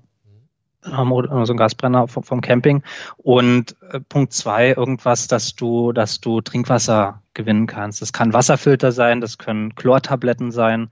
ähm, 0.85 1.11
oder 1.11 1.45
so 1.45 1.53
ein 1.53 1.57
Gasbrenner 1.57 2.07
vom, 2.07 2.23
vom 2.23 2.41
Camping. 2.41 2.83
Und 3.17 3.75
äh, 3.91 3.99
Punkt 3.99 4.33
zwei, 4.33 4.69
irgendwas, 4.69 5.27
dass 5.27 5.55
du, 5.55 5.91
dass 5.91 6.19
du 6.19 6.41
Trinkwasser 6.41 7.21
gewinnen 7.33 7.67
kannst. 7.67 8.01
Das 8.01 8.13
kann 8.13 8.33
Wasserfilter 8.33 8.91
sein, 8.91 9.21
das 9.21 9.37
können 9.37 9.75
Chlortabletten 9.75 10.51
sein. 10.51 10.89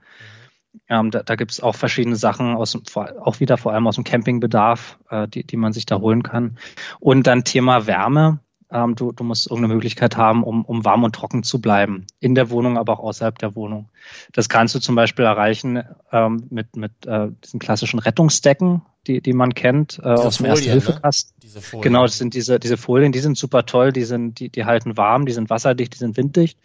Ähm, 0.88 1.10
da 1.10 1.22
da 1.22 1.34
gibt 1.34 1.52
es 1.52 1.60
auch 1.60 1.74
verschiedene 1.74 2.16
Sachen, 2.16 2.54
aus, 2.54 2.78
auch 2.94 3.40
wieder 3.40 3.56
vor 3.56 3.72
allem 3.72 3.86
aus 3.86 3.96
dem 3.96 4.04
Campingbedarf, 4.04 4.98
äh, 5.10 5.28
die, 5.28 5.44
die 5.44 5.56
man 5.56 5.72
sich 5.72 5.86
da 5.86 6.00
holen 6.00 6.22
kann. 6.22 6.58
Und 7.00 7.26
dann 7.26 7.44
Thema 7.44 7.86
Wärme. 7.86 8.40
Ähm, 8.68 8.96
du, 8.96 9.12
du 9.12 9.22
musst 9.22 9.48
irgendeine 9.48 9.74
Möglichkeit 9.74 10.16
haben, 10.16 10.42
um, 10.42 10.64
um 10.64 10.84
warm 10.84 11.04
und 11.04 11.14
trocken 11.14 11.44
zu 11.44 11.60
bleiben. 11.60 12.06
In 12.18 12.34
der 12.34 12.50
Wohnung, 12.50 12.76
aber 12.76 12.94
auch 12.94 13.04
außerhalb 13.04 13.38
der 13.38 13.54
Wohnung. 13.54 13.90
Das 14.32 14.48
kannst 14.48 14.74
du 14.74 14.80
zum 14.80 14.96
Beispiel 14.96 15.24
erreichen 15.24 15.84
ähm, 16.10 16.48
mit, 16.50 16.74
mit 16.74 17.06
äh, 17.06 17.28
diesen 17.44 17.60
klassischen 17.60 18.00
Rettungsdecken, 18.00 18.82
die, 19.06 19.20
die 19.20 19.34
man 19.34 19.54
kennt 19.54 20.00
äh, 20.02 20.08
aus 20.08 20.38
dem 20.38 20.46
Erste-Hilfe-Kasten. 20.46 21.34
Ne? 21.44 21.80
Genau, 21.80 22.02
das 22.02 22.18
sind 22.18 22.34
diese, 22.34 22.58
diese 22.58 22.76
Folien, 22.76 23.12
die 23.12 23.20
sind 23.20 23.38
super 23.38 23.66
toll, 23.66 23.92
die 23.92 24.02
sind, 24.02 24.40
die, 24.40 24.48
die 24.48 24.64
halten 24.64 24.96
warm, 24.96 25.26
die 25.26 25.32
sind 25.32 25.48
wasserdicht, 25.48 25.94
die 25.94 25.98
sind 25.98 26.16
winddicht. 26.16 26.58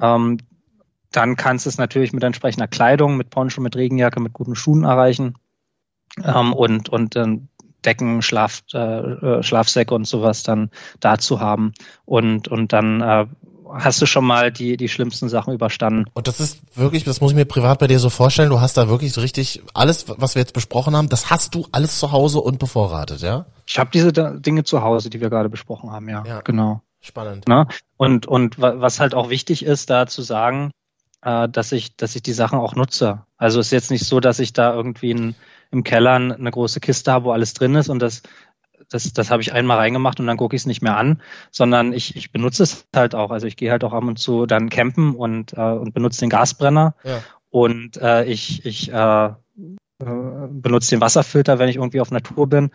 Ähm, 0.00 0.38
dann 1.12 1.36
kannst 1.36 1.66
du 1.66 1.70
es 1.70 1.78
natürlich 1.78 2.12
mit 2.12 2.22
entsprechender 2.22 2.68
Kleidung, 2.68 3.16
mit 3.16 3.30
Poncho, 3.30 3.60
mit 3.60 3.76
Regenjacke, 3.76 4.20
mit 4.20 4.32
guten 4.32 4.54
Schuhen 4.54 4.84
erreichen. 4.84 5.34
Ähm, 6.24 6.52
und 6.52 6.88
und 6.88 7.16
ähm, 7.16 7.48
Decken, 7.84 8.22
Schlaf, 8.22 8.62
äh, 8.72 8.78
äh, 8.78 9.42
Schlafsäcke 9.42 9.94
und 9.94 10.06
sowas 10.06 10.42
dann 10.42 10.70
dazu 11.00 11.40
haben. 11.40 11.72
Und, 12.04 12.48
und 12.48 12.72
dann 12.72 13.00
äh, 13.00 13.26
hast 13.72 14.02
du 14.02 14.06
schon 14.06 14.24
mal 14.24 14.50
die, 14.52 14.76
die 14.76 14.88
schlimmsten 14.88 15.28
Sachen 15.28 15.54
überstanden. 15.54 16.04
Und 16.12 16.28
das 16.28 16.40
ist 16.40 16.60
wirklich, 16.76 17.04
das 17.04 17.20
muss 17.20 17.30
ich 17.30 17.36
mir 17.36 17.44
privat 17.44 17.78
bei 17.78 17.86
dir 17.86 17.98
so 17.98 18.10
vorstellen, 18.10 18.50
du 18.50 18.60
hast 18.60 18.76
da 18.76 18.88
wirklich 18.88 19.12
so 19.12 19.20
richtig 19.20 19.62
alles, 19.74 20.06
was 20.08 20.34
wir 20.34 20.40
jetzt 20.40 20.54
besprochen 20.54 20.96
haben, 20.96 21.08
das 21.08 21.30
hast 21.30 21.54
du 21.54 21.66
alles 21.72 21.98
zu 21.98 22.12
Hause 22.12 22.40
und 22.40 22.58
bevorratet, 22.58 23.22
ja? 23.22 23.46
Ich 23.66 23.78
habe 23.78 23.90
diese 23.92 24.12
Dinge 24.12 24.64
zu 24.64 24.82
Hause, 24.82 25.10
die 25.10 25.20
wir 25.20 25.30
gerade 25.30 25.48
besprochen 25.48 25.90
haben, 25.90 26.08
ja. 26.08 26.24
ja. 26.26 26.40
Genau. 26.40 26.82
Spannend. 27.00 27.44
Na? 27.46 27.66
Und, 27.96 28.26
und 28.26 28.60
was 28.60 29.00
halt 29.00 29.14
auch 29.14 29.30
wichtig 29.30 29.64
ist, 29.64 29.88
da 29.88 30.06
zu 30.06 30.20
sagen, 30.20 30.70
äh, 31.22 31.48
dass 31.48 31.72
ich, 31.72 31.96
dass 31.96 32.16
ich 32.16 32.22
die 32.22 32.32
Sachen 32.32 32.58
auch 32.58 32.74
nutze. 32.74 33.22
Also 33.36 33.60
es 33.60 33.66
ist 33.66 33.72
jetzt 33.72 33.90
nicht 33.90 34.06
so, 34.06 34.20
dass 34.20 34.38
ich 34.38 34.52
da 34.52 34.74
irgendwie 34.74 35.12
ein, 35.12 35.34
im 35.70 35.84
Keller 35.84 36.14
eine 36.14 36.50
große 36.50 36.80
Kiste 36.80 37.12
habe, 37.12 37.26
wo 37.26 37.32
alles 37.32 37.54
drin 37.54 37.74
ist 37.74 37.88
und 37.88 38.00
das 38.00 38.22
das, 38.90 39.12
das 39.12 39.30
habe 39.30 39.40
ich 39.40 39.52
einmal 39.52 39.78
reingemacht 39.78 40.20
und 40.20 40.26
dann 40.26 40.36
gucke 40.36 40.56
ich 40.56 40.62
es 40.62 40.66
nicht 40.66 40.82
mehr 40.82 40.96
an, 40.96 41.22
sondern 41.50 41.92
ich, 41.92 42.16
ich 42.16 42.32
benutze 42.32 42.64
es 42.64 42.86
halt 42.94 43.14
auch. 43.14 43.30
Also 43.30 43.46
ich 43.46 43.56
gehe 43.56 43.70
halt 43.70 43.84
auch 43.84 43.92
ab 43.92 44.04
und 44.04 44.18
zu 44.18 44.46
dann 44.46 44.68
campen 44.68 45.14
und, 45.14 45.52
äh, 45.54 45.60
und 45.60 45.94
benutze 45.94 46.20
den 46.20 46.30
Gasbrenner 46.30 46.94
ja. 47.04 47.22
und 47.50 47.96
äh, 47.98 48.24
ich, 48.24 48.66
ich 48.66 48.92
äh, 48.92 49.26
äh 49.26 49.32
benutze 50.00 50.90
den 50.90 51.00
Wasserfilter, 51.00 51.58
wenn 51.58 51.68
ich 51.68 51.76
irgendwie 51.76 52.00
auf 52.00 52.10
Natur 52.10 52.48
bin. 52.48 52.70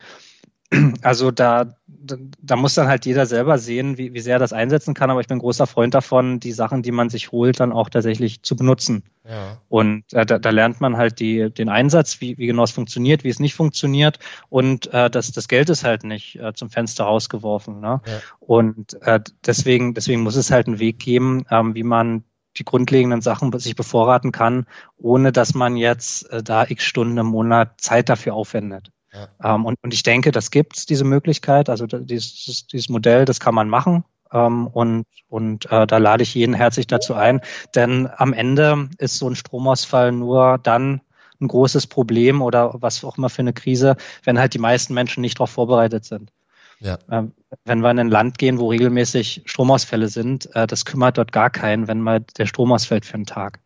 Also 1.01 1.31
da, 1.31 1.75
da 2.05 2.55
muss 2.55 2.75
dann 2.75 2.87
halt 2.87 3.05
jeder 3.05 3.25
selber 3.25 3.57
sehen, 3.57 3.97
wie, 3.97 4.13
wie 4.13 4.19
sehr 4.19 4.35
er 4.35 4.39
das 4.39 4.53
einsetzen 4.53 4.93
kann. 4.93 5.09
Aber 5.09 5.21
ich 5.21 5.27
bin 5.27 5.39
großer 5.39 5.67
Freund 5.67 5.93
davon, 5.93 6.39
die 6.39 6.51
Sachen, 6.51 6.81
die 6.81 6.91
man 6.91 7.09
sich 7.09 7.31
holt, 7.31 7.59
dann 7.59 7.71
auch 7.71 7.89
tatsächlich 7.89 8.43
zu 8.43 8.55
benutzen. 8.55 9.03
Ja. 9.27 9.61
Und 9.69 10.13
äh, 10.13 10.25
da, 10.25 10.39
da 10.39 10.49
lernt 10.49 10.81
man 10.81 10.97
halt 10.97 11.19
die, 11.19 11.49
den 11.49 11.69
Einsatz, 11.69 12.21
wie, 12.21 12.37
wie 12.37 12.47
genau 12.47 12.63
es 12.63 12.71
funktioniert, 12.71 13.23
wie 13.23 13.29
es 13.29 13.39
nicht 13.39 13.55
funktioniert. 13.55 14.19
Und 14.49 14.93
äh, 14.93 15.09
das, 15.09 15.31
das 15.31 15.47
Geld 15.47 15.69
ist 15.69 15.83
halt 15.83 16.03
nicht 16.03 16.39
äh, 16.39 16.53
zum 16.53 16.69
Fenster 16.69 17.05
rausgeworfen. 17.05 17.79
Ne? 17.79 18.01
Ja. 18.05 18.21
Und 18.39 19.01
äh, 19.01 19.19
deswegen, 19.45 19.93
deswegen 19.93 20.21
muss 20.21 20.35
es 20.35 20.51
halt 20.51 20.67
einen 20.67 20.79
Weg 20.79 20.99
geben, 20.99 21.45
ähm, 21.49 21.75
wie 21.75 21.83
man 21.83 22.23
die 22.57 22.65
grundlegenden 22.65 23.21
Sachen 23.21 23.57
sich 23.59 23.75
bevorraten 23.75 24.31
kann, 24.31 24.65
ohne 24.97 25.31
dass 25.31 25.53
man 25.53 25.75
jetzt 25.75 26.29
äh, 26.31 26.41
da 26.41 26.65
x 26.67 26.83
Stunden 26.83 27.17
im 27.17 27.25
Monat 27.25 27.81
Zeit 27.81 28.09
dafür 28.09 28.33
aufwendet. 28.33 28.91
Ja. 29.15 29.55
Ähm, 29.55 29.65
und, 29.65 29.77
und 29.81 29.93
ich 29.93 30.03
denke, 30.03 30.31
das 30.31 30.51
gibt 30.51 30.89
diese 30.89 31.05
Möglichkeit, 31.05 31.69
also 31.69 31.87
dieses, 31.87 32.67
dieses 32.67 32.89
Modell, 32.89 33.25
das 33.25 33.39
kann 33.39 33.55
man 33.55 33.69
machen. 33.69 34.03
Ähm, 34.31 34.67
und 34.67 35.05
und 35.27 35.71
äh, 35.71 35.87
da 35.87 35.97
lade 35.97 36.23
ich 36.23 36.35
jeden 36.35 36.53
herzlich 36.53 36.87
dazu 36.87 37.13
ein, 37.13 37.41
denn 37.73 38.09
am 38.15 38.33
Ende 38.33 38.89
ist 38.97 39.17
so 39.17 39.29
ein 39.29 39.35
Stromausfall 39.35 40.11
nur 40.11 40.59
dann 40.61 41.01
ein 41.41 41.47
großes 41.47 41.87
Problem 41.87 42.41
oder 42.41 42.73
was 42.75 43.03
auch 43.03 43.17
immer 43.17 43.29
für 43.29 43.41
eine 43.41 43.53
Krise, 43.53 43.97
wenn 44.23 44.39
halt 44.39 44.53
die 44.53 44.59
meisten 44.59 44.93
Menschen 44.93 45.21
nicht 45.21 45.37
darauf 45.37 45.51
vorbereitet 45.51 46.05
sind. 46.05 46.31
Ja. 46.79 46.97
Ähm, 47.09 47.33
wenn 47.63 47.79
wir 47.79 47.91
in 47.91 47.99
ein 47.99 48.09
Land 48.09 48.37
gehen, 48.37 48.59
wo 48.59 48.69
regelmäßig 48.69 49.43
Stromausfälle 49.45 50.07
sind, 50.07 50.53
äh, 50.55 50.67
das 50.67 50.85
kümmert 50.85 51.17
dort 51.17 51.31
gar 51.31 51.49
keinen, 51.49 51.87
wenn 51.87 52.01
mal 52.01 52.21
der 52.21 52.45
Strom 52.45 52.71
ausfällt 52.71 53.05
für 53.05 53.15
einen 53.15 53.25
Tag. 53.25 53.59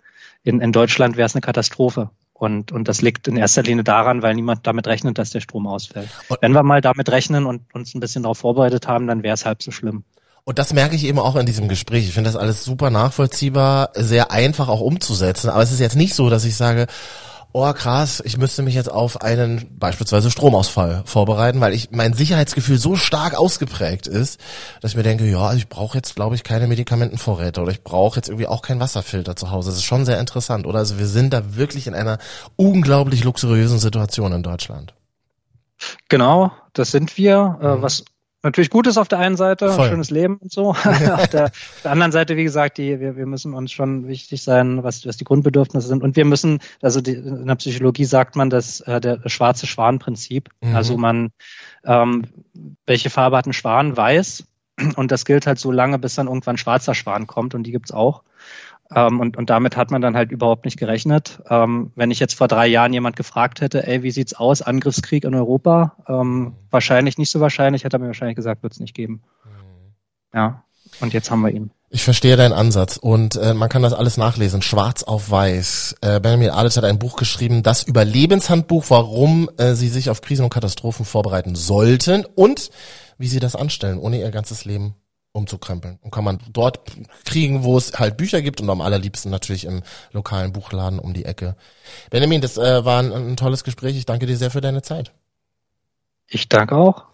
In, 0.43 0.61
in 0.61 0.71
Deutschland 0.71 1.17
wäre 1.17 1.25
es 1.25 1.35
eine 1.35 1.41
Katastrophe. 1.41 2.11
Und, 2.39 2.71
und 2.71 2.87
das 2.87 3.01
liegt 3.01 3.27
in 3.27 3.35
erster 3.35 3.63
Linie 3.63 3.83
daran, 3.83 4.21
weil 4.21 4.33
niemand 4.33 4.65
damit 4.65 4.87
rechnet, 4.87 5.17
dass 5.17 5.31
der 5.31 5.41
Strom 5.41 5.67
ausfällt. 5.67 6.09
Und 6.29 6.41
Wenn 6.41 6.53
wir 6.53 6.63
mal 6.63 6.79
damit 6.79 7.09
rechnen 7.11 7.45
und 7.45 7.63
uns 7.73 7.93
ein 7.93 7.99
bisschen 7.99 8.23
darauf 8.23 8.37
vorbereitet 8.37 8.87
haben, 8.87 9.07
dann 9.07 9.23
wäre 9.23 9.33
es 9.33 9.45
halb 9.45 9.61
so 9.61 9.71
schlimm. 9.71 10.05
Und 10.45 10.57
das 10.57 10.73
merke 10.73 10.95
ich 10.95 11.03
eben 11.03 11.19
auch 11.19 11.35
in 11.35 11.45
diesem 11.45 11.67
Gespräch. 11.67 12.07
Ich 12.07 12.13
finde 12.13 12.29
das 12.29 12.39
alles 12.39 12.63
super 12.63 12.91
nachvollziehbar, 12.91 13.89
sehr 13.93 14.31
einfach 14.31 14.69
auch 14.69 14.79
umzusetzen. 14.79 15.49
Aber 15.49 15.61
es 15.61 15.71
ist 15.73 15.81
jetzt 15.81 15.97
nicht 15.97 16.15
so, 16.15 16.29
dass 16.29 16.45
ich 16.45 16.55
sage, 16.55 16.87
oh 17.51 17.73
krass, 17.73 18.21
ich 18.23 18.37
müsste 18.37 18.61
mich 18.61 18.75
jetzt 18.75 18.91
auf 18.91 19.21
einen 19.21 19.77
beispielsweise 19.79 20.29
Stromausfall 20.29 21.03
vorbereiten, 21.05 21.61
weil 21.61 21.73
ich 21.73 21.91
mein 21.91 22.13
Sicherheitsgefühl 22.13 22.77
so 22.77 22.95
stark 22.95 23.35
ausgeprägt 23.35 24.07
ist, 24.07 24.39
dass 24.81 24.91
ich 24.91 24.97
mir 24.97 25.03
denke, 25.03 25.25
ja, 25.25 25.53
ich 25.53 25.67
brauche 25.67 25.97
jetzt, 25.97 26.15
glaube 26.15 26.35
ich, 26.35 26.43
keine 26.43 26.67
Medikamentenvorräte 26.67 27.61
oder 27.61 27.71
ich 27.71 27.83
brauche 27.83 28.17
jetzt 28.17 28.29
irgendwie 28.29 28.47
auch 28.47 28.61
keinen 28.61 28.79
Wasserfilter 28.79 29.35
zu 29.35 29.51
Hause. 29.51 29.69
Das 29.69 29.79
ist 29.79 29.85
schon 29.85 30.05
sehr 30.05 30.19
interessant, 30.19 30.67
oder? 30.67 30.79
Also 30.79 30.99
wir 30.99 31.07
sind 31.07 31.33
da 31.33 31.55
wirklich 31.55 31.87
in 31.87 31.95
einer 31.95 32.19
unglaublich 32.55 33.23
luxuriösen 33.23 33.79
Situation 33.79 34.31
in 34.31 34.43
Deutschland. 34.43 34.93
Genau, 36.09 36.51
das 36.73 36.91
sind 36.91 37.17
wir. 37.17 37.57
Äh, 37.61 37.75
mhm. 37.75 37.81
Was 37.81 38.03
natürlich 38.43 38.69
gut 38.69 38.87
ist 38.87 38.97
auf 38.97 39.07
der 39.07 39.19
einen 39.19 39.37
Seite, 39.37 39.71
Voll. 39.71 39.89
schönes 39.89 40.09
Leben 40.09 40.37
und 40.37 40.51
so. 40.51 40.69
auf, 40.75 41.27
der, 41.27 41.45
auf, 41.45 41.81
der, 41.83 41.91
anderen 41.91 42.11
Seite, 42.11 42.37
wie 42.37 42.43
gesagt, 42.43 42.77
die, 42.77 42.99
wir, 42.99 43.15
wir 43.15 43.25
müssen 43.25 43.53
uns 43.53 43.71
schon 43.71 44.07
wichtig 44.07 44.41
sein, 44.43 44.83
was, 44.83 45.05
was 45.05 45.17
die 45.17 45.23
Grundbedürfnisse 45.23 45.87
sind. 45.87 46.03
Und 46.03 46.15
wir 46.15 46.25
müssen, 46.25 46.59
also 46.81 47.01
die, 47.01 47.13
in 47.13 47.47
der 47.47 47.55
Psychologie 47.55 48.05
sagt 48.05 48.35
man 48.35 48.49
das, 48.49 48.81
äh, 48.81 49.01
der 49.01 49.21
schwarze 49.27 49.67
Schwan-Prinzip. 49.67 50.49
Mhm. 50.61 50.75
Also 50.75 50.97
man, 50.97 51.31
ähm, 51.83 52.25
welche 52.85 53.09
Farbe 53.09 53.37
hat 53.37 53.45
ein 53.45 53.53
Schwan? 53.53 53.97
Weiß. 53.97 54.45
Und 54.95 55.11
das 55.11 55.25
gilt 55.25 55.45
halt 55.45 55.59
so 55.59 55.71
lange, 55.71 55.99
bis 55.99 56.15
dann 56.15 56.27
irgendwann 56.27 56.57
schwarzer 56.57 56.95
Schwan 56.95 57.27
kommt 57.27 57.53
und 57.53 57.63
die 57.63 57.71
gibt's 57.71 57.91
auch. 57.91 58.23
Ähm, 58.93 59.19
und, 59.19 59.37
und 59.37 59.49
damit 59.49 59.77
hat 59.77 59.91
man 59.91 60.01
dann 60.01 60.15
halt 60.15 60.31
überhaupt 60.31 60.65
nicht 60.65 60.77
gerechnet. 60.77 61.41
Ähm, 61.49 61.91
wenn 61.95 62.11
ich 62.11 62.19
jetzt 62.19 62.33
vor 62.33 62.47
drei 62.47 62.67
Jahren 62.67 62.93
jemand 62.93 63.15
gefragt 63.15 63.61
hätte, 63.61 63.85
ey, 63.85 64.03
wie 64.03 64.11
sieht's 64.11 64.33
aus, 64.33 64.61
Angriffskrieg 64.61 65.23
in 65.23 65.35
Europa? 65.35 65.95
Ähm, 66.07 66.53
wahrscheinlich 66.71 67.17
nicht 67.17 67.29
so 67.31 67.39
wahrscheinlich, 67.39 67.83
hätte 67.83 67.97
er 67.97 67.99
mir 67.99 68.07
wahrscheinlich 68.07 68.35
gesagt, 68.35 68.63
wird's 68.63 68.79
nicht 68.79 68.95
geben. 68.95 69.21
Mhm. 69.45 69.93
Ja, 70.33 70.63
und 71.01 71.13
jetzt 71.13 71.29
haben 71.29 71.41
wir 71.41 71.51
ihn. 71.51 71.71
Ich 71.91 72.03
verstehe 72.03 72.37
deinen 72.37 72.53
Ansatz 72.53 72.97
und 72.97 73.35
äh, 73.35 73.55
man 73.55 73.67
kann 73.67 73.81
das 73.81 73.93
alles 73.93 74.17
nachlesen, 74.17 74.61
schwarz 74.61 75.01
auf 75.01 75.31
weiß. 75.31 75.95
Äh, 76.01 76.19
Benjamin 76.19 76.51
Adels 76.51 76.77
hat 76.77 76.83
ein 76.83 76.99
Buch 76.99 77.15
geschrieben, 77.15 77.63
das 77.63 77.81
Überlebenshandbuch, 77.81 78.85
warum 78.89 79.49
äh, 79.57 79.73
sie 79.73 79.87
sich 79.89 80.11
auf 80.11 80.21
Krisen 80.21 80.43
und 80.43 80.53
Katastrophen 80.53 81.03
vorbereiten 81.03 81.55
sollten 81.55 82.25
und 82.35 82.69
wie 83.17 83.27
sie 83.27 83.39
das 83.39 83.55
anstellen, 83.55 83.97
ohne 83.97 84.19
ihr 84.19 84.29
ganzes 84.29 84.65
Leben 84.65 84.95
umzukrempeln. 85.31 85.99
Und 86.01 86.11
kann 86.11 86.23
man 86.23 86.39
dort 86.51 86.79
kriegen, 87.25 87.63
wo 87.63 87.77
es 87.77 87.99
halt 87.99 88.17
Bücher 88.17 88.41
gibt 88.41 88.61
und 88.61 88.69
am 88.69 88.81
allerliebsten 88.81 89.31
natürlich 89.31 89.65
im 89.65 89.83
lokalen 90.11 90.53
Buchladen 90.53 90.99
um 90.99 91.13
die 91.13 91.25
Ecke. 91.25 91.55
Benjamin, 92.09 92.41
das 92.41 92.57
äh, 92.57 92.85
war 92.85 93.01
ein, 93.01 93.11
ein 93.11 93.37
tolles 93.37 93.63
Gespräch. 93.63 93.97
Ich 93.97 94.05
danke 94.05 94.25
dir 94.25 94.37
sehr 94.37 94.51
für 94.51 94.61
deine 94.61 94.81
Zeit. 94.81 95.11
Ich 96.27 96.47
danke 96.49 96.75
auch. 96.75 97.05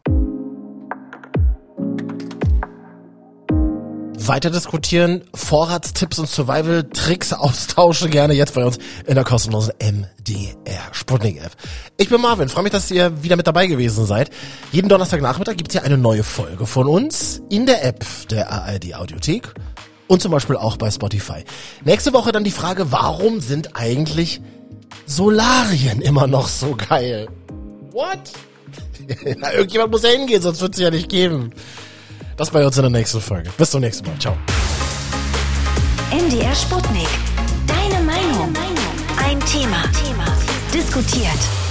Weiter 4.28 4.50
diskutieren, 4.50 5.24
Vorratstipps 5.34 6.20
und 6.20 6.28
Survival-Tricks 6.28 7.34
austauschen, 7.34 8.10
gerne 8.10 8.34
jetzt 8.34 8.54
bei 8.54 8.66
uns 8.66 8.78
in 9.06 9.16
der 9.16 9.24
kostenlosen 9.24 9.74
MDR 9.80 10.82
Sputnik 10.92 11.38
App. 11.38 11.52
Ich 11.98 12.10
bin 12.10 12.22
Marvin, 12.22 12.50
freue 12.50 12.64
mich, 12.64 12.72
dass 12.72 12.92
ihr 12.92 13.24
wieder 13.24 13.36
mit 13.36 13.48
dabei 13.48 13.68
gewesen 13.68 14.06
seid. 14.06 14.30
Jeden 14.72 14.90
Donnerstagnachmittag 14.90 15.58
gibt's 15.58 15.74
hier 15.74 15.84
eine 15.84 15.98
neue 15.98 16.24
Folge 16.24 16.66
von 16.66 16.88
uns 16.88 17.42
in 17.50 17.66
der 17.66 17.84
App 17.84 18.06
der 18.30 18.52
ARD 18.52 18.96
Audiothek 18.96 19.54
und 20.08 20.22
zum 20.22 20.32
Beispiel 20.32 20.56
auch 20.56 20.78
bei 20.78 20.90
Spotify. 20.90 21.44
Nächste 21.84 22.14
Woche 22.14 22.32
dann 22.32 22.44
die 22.44 22.52
Frage, 22.52 22.92
warum 22.92 23.42
sind 23.42 23.76
eigentlich 23.76 24.42
Solarien 25.06 26.02
immer 26.02 26.28
noch 26.28 26.48
so 26.48 26.76
geil? 26.76 27.28
What? 27.92 28.20
Na, 29.38 29.54
irgendjemand 29.54 29.92
muss 29.92 30.04
ja 30.04 30.10
hingehen, 30.10 30.42
sonst 30.42 30.62
wird's 30.62 30.80
ja 30.80 30.90
nicht 30.90 31.10
geben. 31.10 31.52
Das 32.38 32.50
bei 32.52 32.66
uns 32.66 32.76
in 32.78 32.84
der 32.84 32.92
nächsten 32.92 33.22
Folge. 33.22 33.50
Bis 33.58 33.72
zum 33.72 33.82
nächsten 33.82 34.08
Mal. 34.08 34.20
Ciao. 34.20 34.36
MDR 36.12 36.56
Sputnik. 36.56 37.08
Deine 37.66 38.04
Meinung. 38.04 38.54
Ein 39.18 39.40
Thema. 39.42 39.84
Thema. 40.04 40.26
Diskutiert. 40.74 41.65